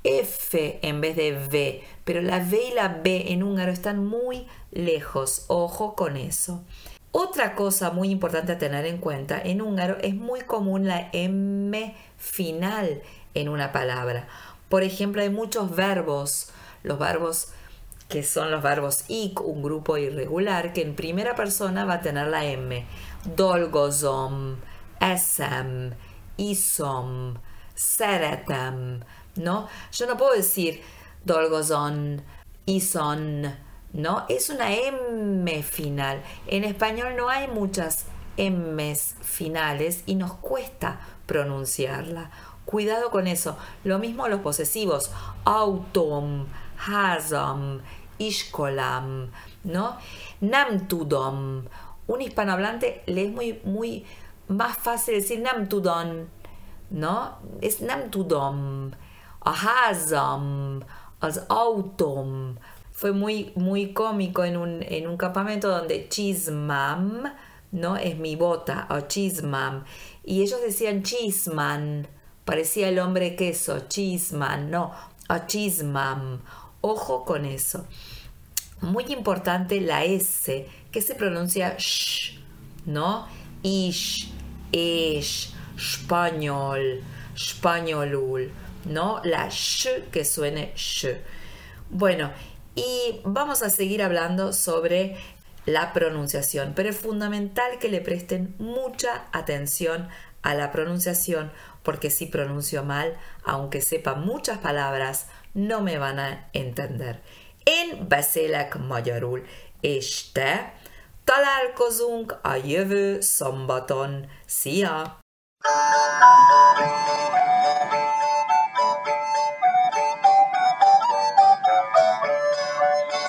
F 0.03 0.79
en 0.81 1.01
vez 1.01 1.15
de 1.15 1.33
V, 1.33 1.83
pero 2.03 2.21
la 2.21 2.37
V 2.37 2.59
y 2.71 2.73
la 2.73 2.87
B 2.87 3.31
en 3.31 3.43
húngaro 3.43 3.71
están 3.71 4.05
muy 4.05 4.47
lejos. 4.71 5.45
Ojo 5.47 5.95
con 5.95 6.17
eso. 6.17 6.63
Otra 7.11 7.55
cosa 7.55 7.91
muy 7.91 8.09
importante 8.09 8.51
a 8.53 8.57
tener 8.57 8.85
en 8.85 8.99
cuenta, 8.99 9.41
en 9.41 9.61
húngaro 9.61 9.97
es 10.01 10.13
muy 10.13 10.41
común 10.41 10.87
la 10.87 11.09
M 11.13 11.95
final 12.17 13.01
en 13.33 13.49
una 13.49 13.71
palabra. 13.71 14.27
Por 14.69 14.83
ejemplo, 14.83 15.21
hay 15.21 15.29
muchos 15.29 15.75
verbos, 15.75 16.51
los 16.83 16.99
verbos 16.99 17.53
que 18.07 18.23
son 18.23 18.51
los 18.51 18.63
verbos 18.63 19.03
ik, 19.07 19.41
un 19.41 19.61
grupo 19.61 19.97
irregular, 19.97 20.73
que 20.73 20.81
en 20.81 20.95
primera 20.95 21.35
persona 21.35 21.85
va 21.85 21.95
a 21.95 22.01
tener 22.01 22.27
la 22.27 22.45
M. 22.45 22.85
Dolgozom, 23.35 24.57
esem, 24.99 25.93
isom, 26.37 27.37
szeretem, 27.75 29.01
¿no? 29.35 29.67
Yo 29.91 30.07
no 30.07 30.17
puedo 30.17 30.33
decir 30.33 30.81
dolgozon, 31.25 32.21
ison, 32.65 33.55
¿no? 33.93 34.25
Es 34.29 34.49
una 34.49 34.73
M 34.73 35.63
final. 35.63 36.21
En 36.47 36.63
español 36.63 37.15
no 37.17 37.29
hay 37.29 37.47
muchas 37.47 38.05
M's 38.37 39.15
finales 39.21 40.03
y 40.05 40.15
nos 40.15 40.33
cuesta 40.35 40.99
pronunciarla. 41.25 42.31
Cuidado 42.67 43.11
con 43.11 43.27
eso. 43.27 43.55
Lo 43.85 43.97
mismo 43.97 44.27
los 44.27 44.41
posesivos. 44.41 45.09
Autom, 45.45 46.47
hazam, 46.77 47.79
ishkolam, 48.19 49.31
¿no? 49.63 49.95
Namtudom. 50.41 51.63
Un 52.07 52.21
hispanohablante 52.21 53.03
le 53.05 53.23
es 53.23 53.31
muy, 53.31 53.61
muy 53.63 54.05
más 54.49 54.77
fácil 54.77 55.15
decir 55.15 55.39
namtudon, 55.39 56.27
¿no? 56.89 57.37
Es 57.61 57.79
namtudom. 57.79 58.91
Hazam, 59.45 60.83
az 61.21 61.45
autom. 61.47 62.57
Fue 62.91 63.13
muy, 63.13 63.53
muy 63.55 63.93
cómico 63.93 64.43
en 64.43 64.57
un, 64.57 64.83
en 64.83 65.07
un 65.07 65.15
campamento 65.15 65.69
donde 65.69 66.09
chismam, 66.09 67.31
¿no? 67.71 67.95
Es 67.95 68.17
mi 68.17 68.35
bota, 68.35 68.87
o 68.89 69.07
chismam. 69.07 69.85
Y 70.25 70.41
ellos 70.41 70.59
decían 70.61 71.03
chisman, 71.03 72.09
parecía 72.47 72.87
el 72.87 72.99
hombre 72.99 73.35
queso, 73.35 73.87
chisman, 73.89 74.71
no, 74.71 74.93
o 75.27 75.37
chismam. 75.47 76.41
Ojo 76.79 77.25
con 77.25 77.43
eso. 77.43 77.85
Muy 78.79 79.03
importante 79.11 79.81
la 79.81 80.05
S, 80.05 80.65
que 80.89 81.01
se 81.01 81.15
pronuncia 81.15 81.75
sh, 81.77 82.39
¿no? 82.85 83.27
Ish, 83.63 84.31
ish, 84.71 85.53
español, 85.75 87.03
españolul, 87.35 88.49
¿no? 88.85 89.19
La 89.25 89.49
sh 89.49 90.09
que 90.09 90.23
suene 90.23 90.71
sh. 90.73 91.17
Bueno, 91.89 92.31
y 92.75 93.19
vamos 93.25 93.61
a 93.61 93.69
seguir 93.69 94.01
hablando 94.01 94.53
sobre 94.53 95.17
la 95.65 95.91
pronunciación, 95.91 96.71
pero 96.77 96.87
es 96.87 96.97
fundamental 96.97 97.77
que 97.77 97.89
le 97.89 97.99
presten 97.99 98.55
mucha 98.57 99.25
atención 99.33 100.07
a 100.43 100.53
la 100.53 100.71
pronunciación 100.71 101.51
porque 101.87 102.09
si 102.09 102.25
pronuncio 102.25 102.83
mal, 102.83 103.17
aunque 103.45 103.79
sepa 103.81 104.13
muchas 104.13 104.57
palabras, 104.57 105.27
no 105.53 105.79
me 105.79 105.97
van 105.97 106.19
a 106.19 106.49
entender. 106.51 107.21
Én 107.63 108.07
beszélek 108.09 108.77
magyarul, 108.87 109.45
és 109.79 110.31
te? 110.31 110.73
Találkozunk 111.23 112.39
a 112.41 112.55
jövő 112.55 113.21
szombaton. 113.21 114.25
Szia! 114.45 115.19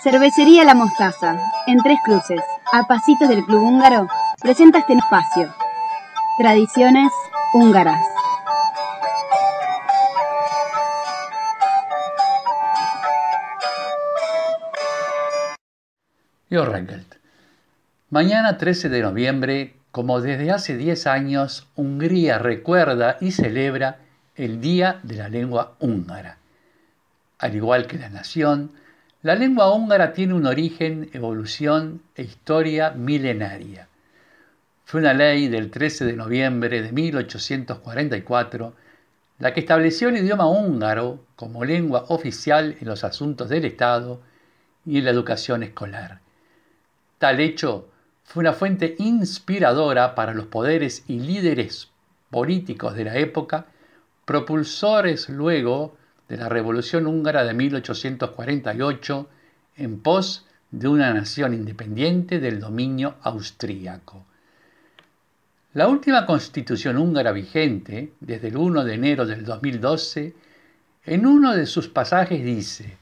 Cervecería 0.02 0.62
La 0.64 0.74
Mostaza, 0.74 1.36
en 1.66 1.76
Tres 1.76 1.98
Cruces, 2.04 2.44
a 2.72 2.84
pasitos 2.88 3.28
del 3.28 3.44
Club 3.44 3.60
Húngaro, 3.60 4.06
presenta 4.40 4.78
este 4.78 4.94
espacio. 4.94 5.54
Tradiciones 6.38 7.12
húngaras. 7.52 8.17
Mañana 18.08 18.56
13 18.56 18.88
de 18.88 19.02
noviembre, 19.02 19.74
como 19.90 20.22
desde 20.22 20.50
hace 20.50 20.78
10 20.78 21.06
años, 21.06 21.66
Hungría 21.76 22.38
recuerda 22.38 23.18
y 23.20 23.32
celebra 23.32 23.98
el 24.34 24.58
Día 24.62 24.98
de 25.02 25.16
la 25.16 25.28
Lengua 25.28 25.74
Húngara. 25.78 26.38
Al 27.38 27.54
igual 27.54 27.87
que 27.87 27.98
la 27.98 28.08
nación, 28.08 28.72
la 29.20 29.34
lengua 29.34 29.74
húngara 29.74 30.14
tiene 30.14 30.32
un 30.32 30.46
origen, 30.46 31.11
evolución 31.12 32.00
e 32.14 32.22
historia 32.22 32.92
milenaria. 32.92 33.88
Fue 34.87 35.00
una 35.00 35.12
ley 35.12 35.48
del 35.48 35.70
13 35.70 36.06
de 36.06 36.16
noviembre 36.16 36.80
de 36.80 36.92
1844 36.92 38.72
la 39.38 39.52
que 39.52 39.61
estableció 39.61 40.08
el 40.08 40.16
idioma 40.16 40.48
húngaro 40.48 41.26
como 41.37 41.66
lengua 41.66 42.06
oficial 42.08 42.74
en 42.80 42.88
los 42.88 43.04
asuntos 43.04 43.50
del 43.50 43.66
Estado 43.66 44.22
y 44.87 44.96
en 44.96 45.04
la 45.04 45.11
educación 45.11 45.62
escolar. 45.62 46.20
Tal 47.18 47.40
hecho 47.40 47.88
fue 48.24 48.42
una 48.42 48.52
fuente 48.52 48.94
inspiradora 48.98 50.14
para 50.14 50.35
los 50.35 50.46
poderes 50.46 51.04
y 51.09 51.18
líderes 51.18 51.90
políticos 52.31 52.94
de 52.94 53.04
la 53.04 53.16
época, 53.16 53.66
propulsores 54.24 55.28
luego 55.28 55.96
de 56.28 56.37
la 56.37 56.48
Revolución 56.48 57.07
húngara 57.07 57.44
de 57.44 57.54
1848 57.54 59.28
en 59.76 60.00
pos 60.00 60.46
de 60.70 60.88
una 60.88 61.12
nación 61.14 61.54
independiente 61.54 62.38
del 62.38 62.61
dominio 62.61 63.16
austríaco. 63.22 64.26
La 65.72 65.88
última 65.88 66.26
constitución 66.26 66.98
húngara 66.98 67.33
vigente, 67.33 68.12
desde 68.20 68.48
el 68.48 68.57
1 68.57 68.85
de 68.85 68.94
enero 68.94 69.26
del 69.26 69.44
2012, 69.44 70.35
en 71.07 71.26
uno 71.26 71.54
de 71.54 71.66
sus 71.66 71.88
pasajes 71.88 72.44
dice, 72.44 72.98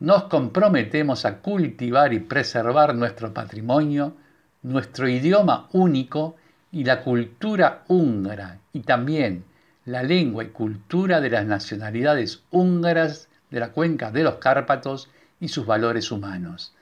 nos 0.00 0.24
comprometemos 0.24 1.24
a 1.24 1.38
cultivar 1.38 2.12
y 2.12 2.20
preservar 2.20 2.94
nuestro 2.94 3.34
patrimonio, 3.34 4.14
nuestro 4.62 5.08
idioma 5.08 5.68
único 5.72 6.36
y 6.70 6.84
la 6.84 7.02
cultura 7.02 7.84
húngara 7.88 8.58
y 8.72 8.80
también 8.80 9.44
la 9.84 10.02
lengua 10.02 10.44
y 10.44 10.48
cultura 10.48 11.20
de 11.20 11.30
las 11.30 11.46
nacionalidades 11.46 12.42
húngaras 12.50 13.28
de 13.50 13.60
la 13.60 13.70
cuenca 13.70 14.10
de 14.10 14.22
los 14.22 14.34
Cárpatos 14.34 15.08
y 15.40 15.48
sus 15.48 15.66
valores 15.66 16.10
humanos. 16.12 16.74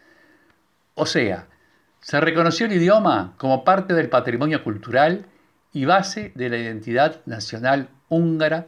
O 0.95 1.07
sea, 1.07 1.47
se 2.01 2.21
reconoció 2.21 2.67
el 2.67 2.73
idioma 2.73 3.35
como 3.39 3.65
parte 3.65 3.95
del 3.95 4.09
patrimonio 4.09 4.65
cultural 4.65 5.27
y 5.73 5.85
base 5.85 6.33
de 6.35 6.49
la 6.49 6.57
identidad 6.57 7.21
nacional 7.27 7.89
húngara 8.09 8.67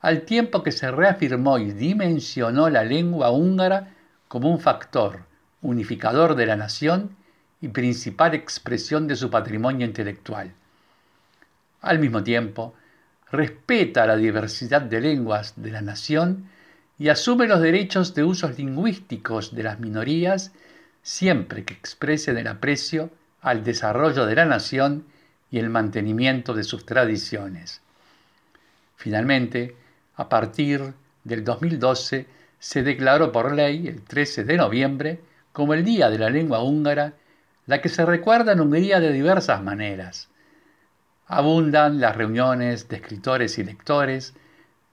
al 0.00 0.22
tiempo 0.22 0.62
que 0.62 0.72
se 0.72 0.90
reafirmó 0.90 1.58
y 1.58 1.72
dimensionó 1.72 2.70
la 2.70 2.84
lengua 2.84 3.30
húngara 3.30 3.94
como 4.28 4.50
un 4.50 4.60
factor 4.60 5.24
unificador 5.62 6.34
de 6.34 6.46
la 6.46 6.56
nación 6.56 7.16
y 7.60 7.68
principal 7.68 8.34
expresión 8.34 9.08
de 9.08 9.16
su 9.16 9.30
patrimonio 9.30 9.86
intelectual. 9.86 10.52
Al 11.80 11.98
mismo 11.98 12.22
tiempo, 12.22 12.74
respeta 13.30 14.06
la 14.06 14.16
diversidad 14.16 14.82
de 14.82 15.00
lenguas 15.00 15.54
de 15.56 15.70
la 15.70 15.80
nación 15.80 16.48
y 16.98 17.08
asume 17.08 17.46
los 17.46 17.60
derechos 17.60 18.14
de 18.14 18.24
usos 18.24 18.58
lingüísticos 18.58 19.54
de 19.54 19.62
las 19.64 19.80
minorías 19.80 20.52
siempre 21.02 21.64
que 21.64 21.74
expresen 21.74 22.38
el 22.38 22.46
aprecio 22.46 23.10
al 23.40 23.64
desarrollo 23.64 24.26
de 24.26 24.34
la 24.34 24.44
nación 24.44 25.04
y 25.50 25.58
el 25.58 25.70
mantenimiento 25.70 26.54
de 26.54 26.64
sus 26.64 26.84
tradiciones. 26.84 27.80
Finalmente, 28.96 29.76
a 30.18 30.28
partir 30.28 30.94
del 31.22 31.44
2012 31.44 32.26
se 32.58 32.82
declaró 32.82 33.30
por 33.30 33.52
ley 33.54 33.86
el 33.86 34.02
13 34.02 34.44
de 34.44 34.56
noviembre 34.56 35.20
como 35.52 35.74
el 35.74 35.84
Día 35.84 36.10
de 36.10 36.18
la 36.18 36.28
Lengua 36.28 36.62
Húngara, 36.62 37.14
la 37.66 37.80
que 37.80 37.88
se 37.88 38.04
recuerda 38.04 38.52
en 38.52 38.60
Hungría 38.60 38.98
de 38.98 39.12
diversas 39.12 39.62
maneras. 39.62 40.28
Abundan 41.28 42.00
las 42.00 42.16
reuniones 42.16 42.88
de 42.88 42.96
escritores 42.96 43.58
y 43.58 43.64
lectores, 43.64 44.34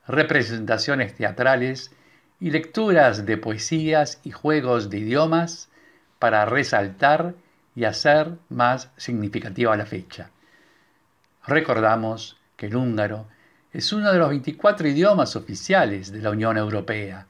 representaciones 0.08 1.16
teatrales 1.16 1.92
y 2.40 2.52
lecturas 2.52 3.26
de 3.26 3.38
poesías 3.38 4.20
y 4.24 4.30
juegos 4.30 4.92
de 4.92 5.00
idiomas 5.00 5.70
para 6.20 6.46
resaltar 6.46 7.34
y 7.76 7.86
hacer 7.86 8.34
más 8.50 8.92
significativa 8.96 9.76
la 9.76 9.88
fecha. 9.88 10.30
Recordamos 11.48 12.38
que 12.58 12.68
el 12.68 12.76
húngaro 12.76 13.26
es 13.76 13.92
uno 13.92 14.10
de 14.10 14.18
los 14.18 14.30
24 14.30 14.88
idiomas 14.88 15.36
oficiales 15.36 16.10
de 16.14 16.22
la 16.22 16.30
Unión 16.30 16.58
Europea. 16.58 17.28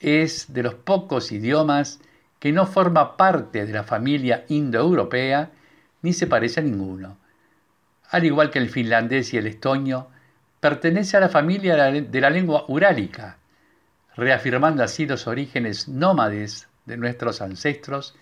Es 0.00 0.52
de 0.52 0.64
los 0.64 0.74
pocos 0.74 1.30
idiomas 1.30 2.00
que 2.40 2.50
no 2.50 2.66
forma 2.66 3.16
parte 3.16 3.64
de 3.64 3.72
la 3.72 3.84
familia 3.84 4.44
indoeuropea 4.48 5.50
ni 6.02 6.12
se 6.12 6.26
parece 6.26 6.58
a 6.58 6.64
ninguno. 6.64 7.18
Al 8.10 8.24
igual 8.24 8.50
que 8.50 8.58
el 8.58 8.68
finlandés 8.68 9.32
y 9.32 9.36
el 9.36 9.46
estonio, 9.46 10.08
pertenece 10.58 11.16
a 11.16 11.20
la 11.20 11.28
familia 11.28 11.76
de 11.76 12.20
la 12.20 12.30
lengua 12.30 12.64
urálica, 12.66 13.38
reafirmando 14.16 14.82
así 14.82 15.06
los 15.06 15.28
orígenes 15.28 15.86
nómades 15.86 16.66
de 16.84 16.96
nuestros 16.96 17.40
ancestros 17.40 18.16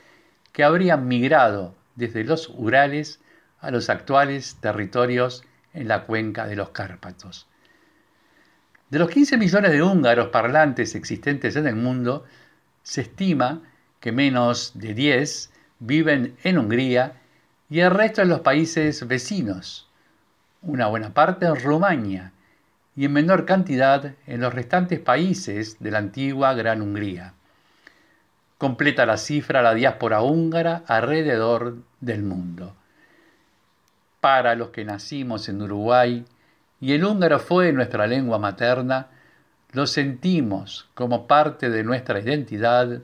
que 0.53 0.65
habrían 0.65 1.09
migrado 1.09 1.75
desde 1.95 2.25
los 2.25 2.51
Urales 2.51 3.21
a 3.61 3.71
los 3.71 3.89
actuales 3.89 4.59
territorios 4.61 5.45
en 5.75 5.89
la 5.89 6.05
cuenca 6.05 6.47
de 6.47 6.57
los 6.57 6.71
Cárpatos. 6.71 7.47
De 8.91 8.99
los 8.99 9.11
15 9.11 9.37
millones 9.37 9.73
de 9.73 9.83
húngaros 9.83 10.29
parlantes 10.29 10.95
existentes 10.95 11.57
en 11.57 11.67
el 11.67 11.77
mundo, 11.77 12.25
se 12.83 13.03
estima 13.03 13.63
que 14.01 14.13
menos 14.13 14.73
de 14.75 14.95
10 14.95 15.51
viven 15.81 16.37
en 16.43 16.59
Hungría 16.59 17.21
y 17.69 17.81
el 17.81 17.91
resto 17.91 18.23
en 18.23 18.29
los 18.29 18.41
países 18.41 19.07
vecinos, 19.07 19.89
una 20.63 20.87
buena 20.87 21.13
parte 21.13 21.47
en 21.47 21.57
Rumania 21.57 22.33
y 22.97 23.05
en 23.05 23.13
menor 23.13 23.45
cantidad 23.45 24.15
en 24.27 24.41
los 24.41 24.55
restantes 24.55 25.01
países 25.01 25.77
de 25.81 25.91
la 25.91 25.99
antigua 25.99 26.55
Gran 26.55 26.81
Hungría. 26.81 27.35
Completa 28.57 29.07
la 29.07 29.19
cifra 29.19 29.63
la 29.63 29.75
diáspora 29.75 30.23
húngara 30.23 30.83
alrededor 30.87 31.77
del 32.01 32.23
mundo. 32.23 32.75
Para 34.31 34.55
los 34.55 34.69
que 34.69 34.85
nacimos 34.85 35.49
en 35.49 35.63
Uruguay 35.63 36.23
y 36.83 36.93
el 36.93 37.03
húngaro 37.03 37.39
fue 37.39 37.73
nuestra 37.73 38.07
lengua 38.07 38.39
materna, 38.39 39.07
lo 39.73 39.87
sentimos 39.87 40.87
como 40.93 41.27
parte 41.27 41.71
de 41.71 41.83
nuestra 41.83 42.21
identidad 42.21 43.01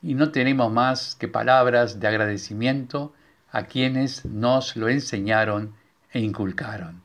y 0.00 0.14
no 0.14 0.30
tenemos 0.30 0.72
más 0.72 1.16
que 1.16 1.26
palabras 1.26 1.98
de 1.98 2.06
agradecimiento 2.06 3.12
a 3.50 3.64
quienes 3.64 4.24
nos 4.24 4.76
lo 4.76 4.88
enseñaron 4.88 5.74
e 6.12 6.20
inculcaron. 6.20 7.02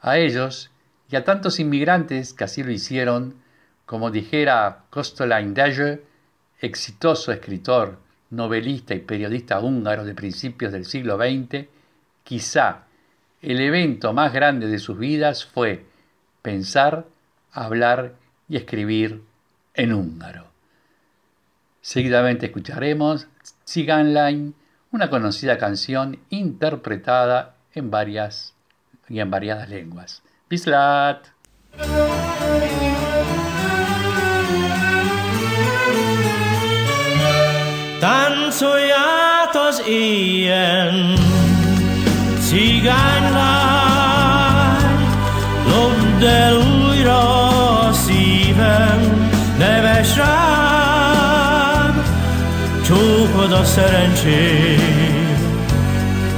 A 0.00 0.18
ellos 0.18 0.70
y 1.10 1.16
a 1.16 1.24
tantos 1.24 1.58
inmigrantes 1.58 2.32
que 2.32 2.44
así 2.44 2.62
lo 2.62 2.70
hicieron, 2.70 3.34
como 3.86 4.12
dijera 4.12 4.84
Kostolain 4.90 5.52
Deje, 5.52 6.04
exitoso 6.60 7.32
escritor, 7.32 7.98
novelista 8.30 8.94
y 8.94 9.00
periodista 9.00 9.58
húngaro 9.58 10.04
de 10.04 10.14
principios 10.14 10.70
del 10.70 10.84
siglo 10.84 11.16
XX, 11.16 11.66
quizá 12.28 12.80
el 13.40 13.58
evento 13.58 14.12
más 14.12 14.34
grande 14.34 14.66
de 14.66 14.78
sus 14.78 14.98
vidas 14.98 15.46
fue 15.46 15.86
pensar, 16.42 17.06
hablar 17.52 18.16
y 18.50 18.58
escribir 18.58 19.22
en 19.72 19.94
húngaro. 19.94 20.44
Seguidamente 21.80 22.44
escucharemos 22.44 23.28
Line, 23.74 24.52
una 24.90 25.08
conocida 25.08 25.56
canción 25.56 26.18
interpretada 26.28 27.54
en 27.72 27.90
varias 27.90 28.54
y 29.08 29.20
en 29.20 29.30
variadas 29.30 29.70
lenguas. 29.70 30.22
Táncolját 38.00 39.54
az 39.54 39.82
éjjel, 39.86 41.47
cigánylány, 42.48 44.08
lopd 45.66 46.22
el 46.22 46.56
újra 46.56 47.48
a 47.78 47.92
szívem, 47.92 49.30
neves 49.58 50.16
rám, 50.16 52.02
csókod 52.86 53.52
a 53.52 53.64
szerencsét, 53.64 55.38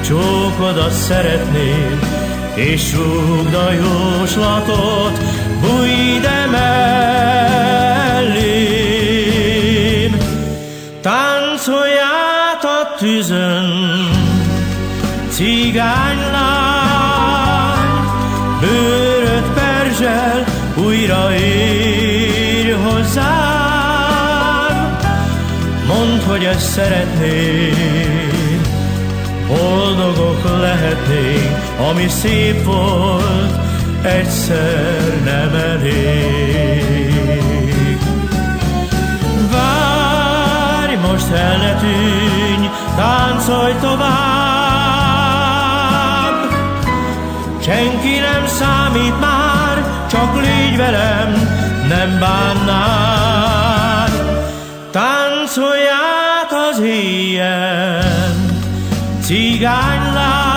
csókod 0.04 0.78
a 0.78 0.90
szeretnéd, 0.90 1.98
és 2.54 2.94
rúgd 2.94 3.54
a 3.54 3.72
jóslatot, 3.72 5.18
bújj 5.60 6.18
de 6.20 6.46
mellém. 6.50 7.70
Táncolj 11.00 11.98
át 11.98 12.64
a 12.64 12.94
tűzön, 12.98 14.09
cigánylány, 15.40 16.30
bőröd 18.60 19.46
perzsel, 19.54 20.44
újra 20.74 21.34
írj 21.34 22.70
hozzám. 22.70 23.38
Mondd, 25.86 26.20
hogy 26.26 26.44
ezt 26.44 26.70
szeretnéd, 26.70 28.68
boldogok 29.46 30.58
lehetnénk, 30.60 31.58
ami 31.90 32.08
szép 32.08 32.64
volt, 32.64 33.58
egyszer 34.02 35.20
nem 35.24 35.54
elég. 35.54 37.20
Várj, 39.50 40.94
most 41.10 41.30
el 41.30 41.56
ne 41.56 41.74
tűnj, 41.74 42.68
táncolj 42.96 43.74
tovább, 43.80 44.49
senki 47.70 48.18
nem 48.18 48.46
számít 48.46 49.20
már, 49.20 50.06
csak 50.10 50.34
légy 50.42 50.76
velem, 50.76 51.32
nem 51.88 52.18
bánnád. 52.18 54.10
Táncolj 54.90 55.88
át 55.88 56.52
az 56.70 56.80
éjjel, 56.80 58.34
cigánylány. 59.22 60.49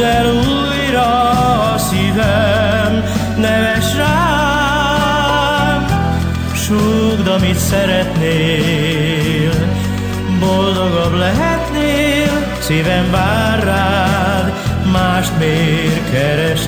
Lopd 0.00 0.16
el 0.16 0.26
újra 0.26 1.30
a 1.72 1.78
szívem, 1.78 3.04
neves 3.36 3.94
rám, 3.96 5.86
súgd, 6.54 7.26
amit 7.26 7.58
szeretnél, 7.58 9.52
boldogabb 10.38 11.14
lehetnél, 11.14 12.46
szívem 12.60 13.10
vár 13.10 13.64
rád, 13.64 14.52
mást 14.92 15.32
miért 15.38 16.10
keresnél? 16.10 16.59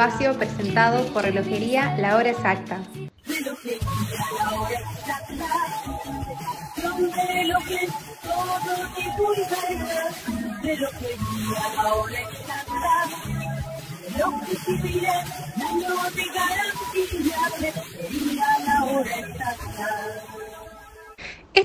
Espacio 0.00 0.32
presentado 0.38 1.04
por 1.12 1.24
Relojería 1.24 1.94
La 1.98 2.16
Hora 2.16 2.30
Exacta. 2.30 2.78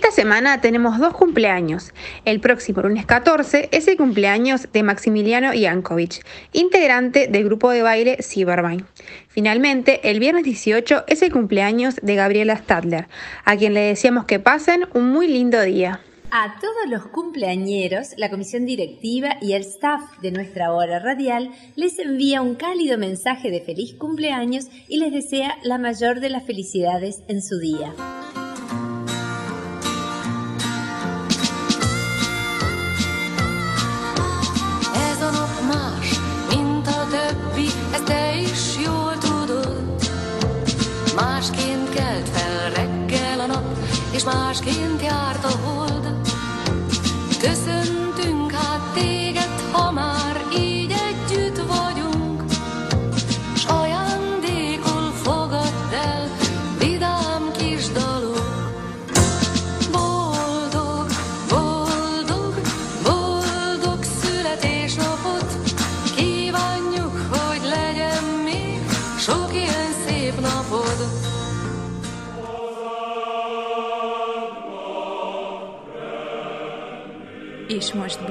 Esta 0.07 0.21
semana 0.21 0.61
tenemos 0.61 0.99
dos 0.99 1.15
cumpleaños. 1.15 1.91
El 2.25 2.39
próximo 2.39 2.83
lunes 2.83 3.07
14 3.07 3.69
es 3.71 3.87
el 3.87 3.97
cumpleaños 3.97 4.71
de 4.71 4.83
Maximiliano 4.83 5.51
Yankovic, 5.51 6.23
integrante 6.53 7.27
del 7.27 7.45
grupo 7.45 7.71
de 7.71 7.81
baile 7.81 8.17
Cybervine. 8.21 8.85
Finalmente, 9.29 10.11
el 10.11 10.19
viernes 10.19 10.43
18 10.43 11.05
es 11.07 11.23
el 11.23 11.31
cumpleaños 11.31 11.95
de 12.03 12.13
Gabriela 12.13 12.55
Stadler, 12.55 13.07
a 13.45 13.57
quien 13.57 13.73
le 13.73 13.79
deseamos 13.79 14.25
que 14.25 14.39
pasen 14.39 14.85
un 14.93 15.09
muy 15.09 15.27
lindo 15.27 15.59
día. 15.63 16.01
A 16.29 16.59
todos 16.61 16.87
los 16.87 17.07
cumpleañeros, 17.07 18.09
la 18.17 18.29
comisión 18.29 18.67
directiva 18.67 19.37
y 19.41 19.53
el 19.53 19.63
staff 19.63 20.03
de 20.21 20.29
nuestra 20.29 20.71
hora 20.71 20.99
radial 20.99 21.49
les 21.75 21.97
envía 21.97 22.43
un 22.43 22.53
cálido 22.53 22.99
mensaje 22.99 23.49
de 23.49 23.61
feliz 23.61 23.95
cumpleaños 23.95 24.67
y 24.87 24.99
les 24.99 25.11
desea 25.11 25.57
la 25.63 25.79
mayor 25.79 26.19
de 26.19 26.29
las 26.29 26.45
felicidades 26.45 27.23
en 27.27 27.41
su 27.41 27.57
día. 27.57 27.91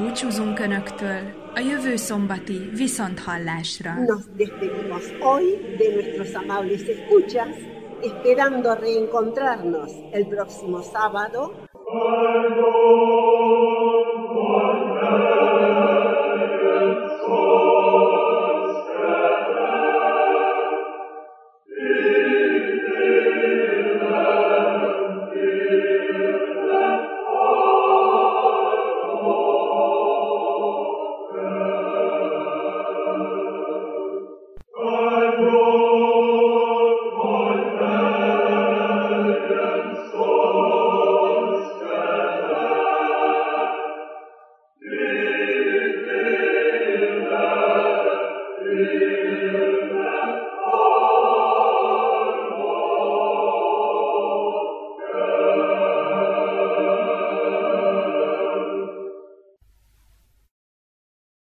Búcsúzunk 0.04 0.60
Önöktől 0.60 1.22
a 1.54 1.60
jövő 1.60 1.96
szombati 1.96 2.70
viszonthallásra. 2.76 3.94
Nos 3.94 4.22
despedimos 4.36 5.04
hoy 5.20 5.44
de 5.78 5.88
nuestros 5.94 6.34
amables 6.34 6.82
escuchas, 6.94 7.56
esperando 8.02 8.74
reencontrarnos 8.74 9.92
el 10.12 10.26
próximo 10.26 10.80
sábado. 10.92 11.52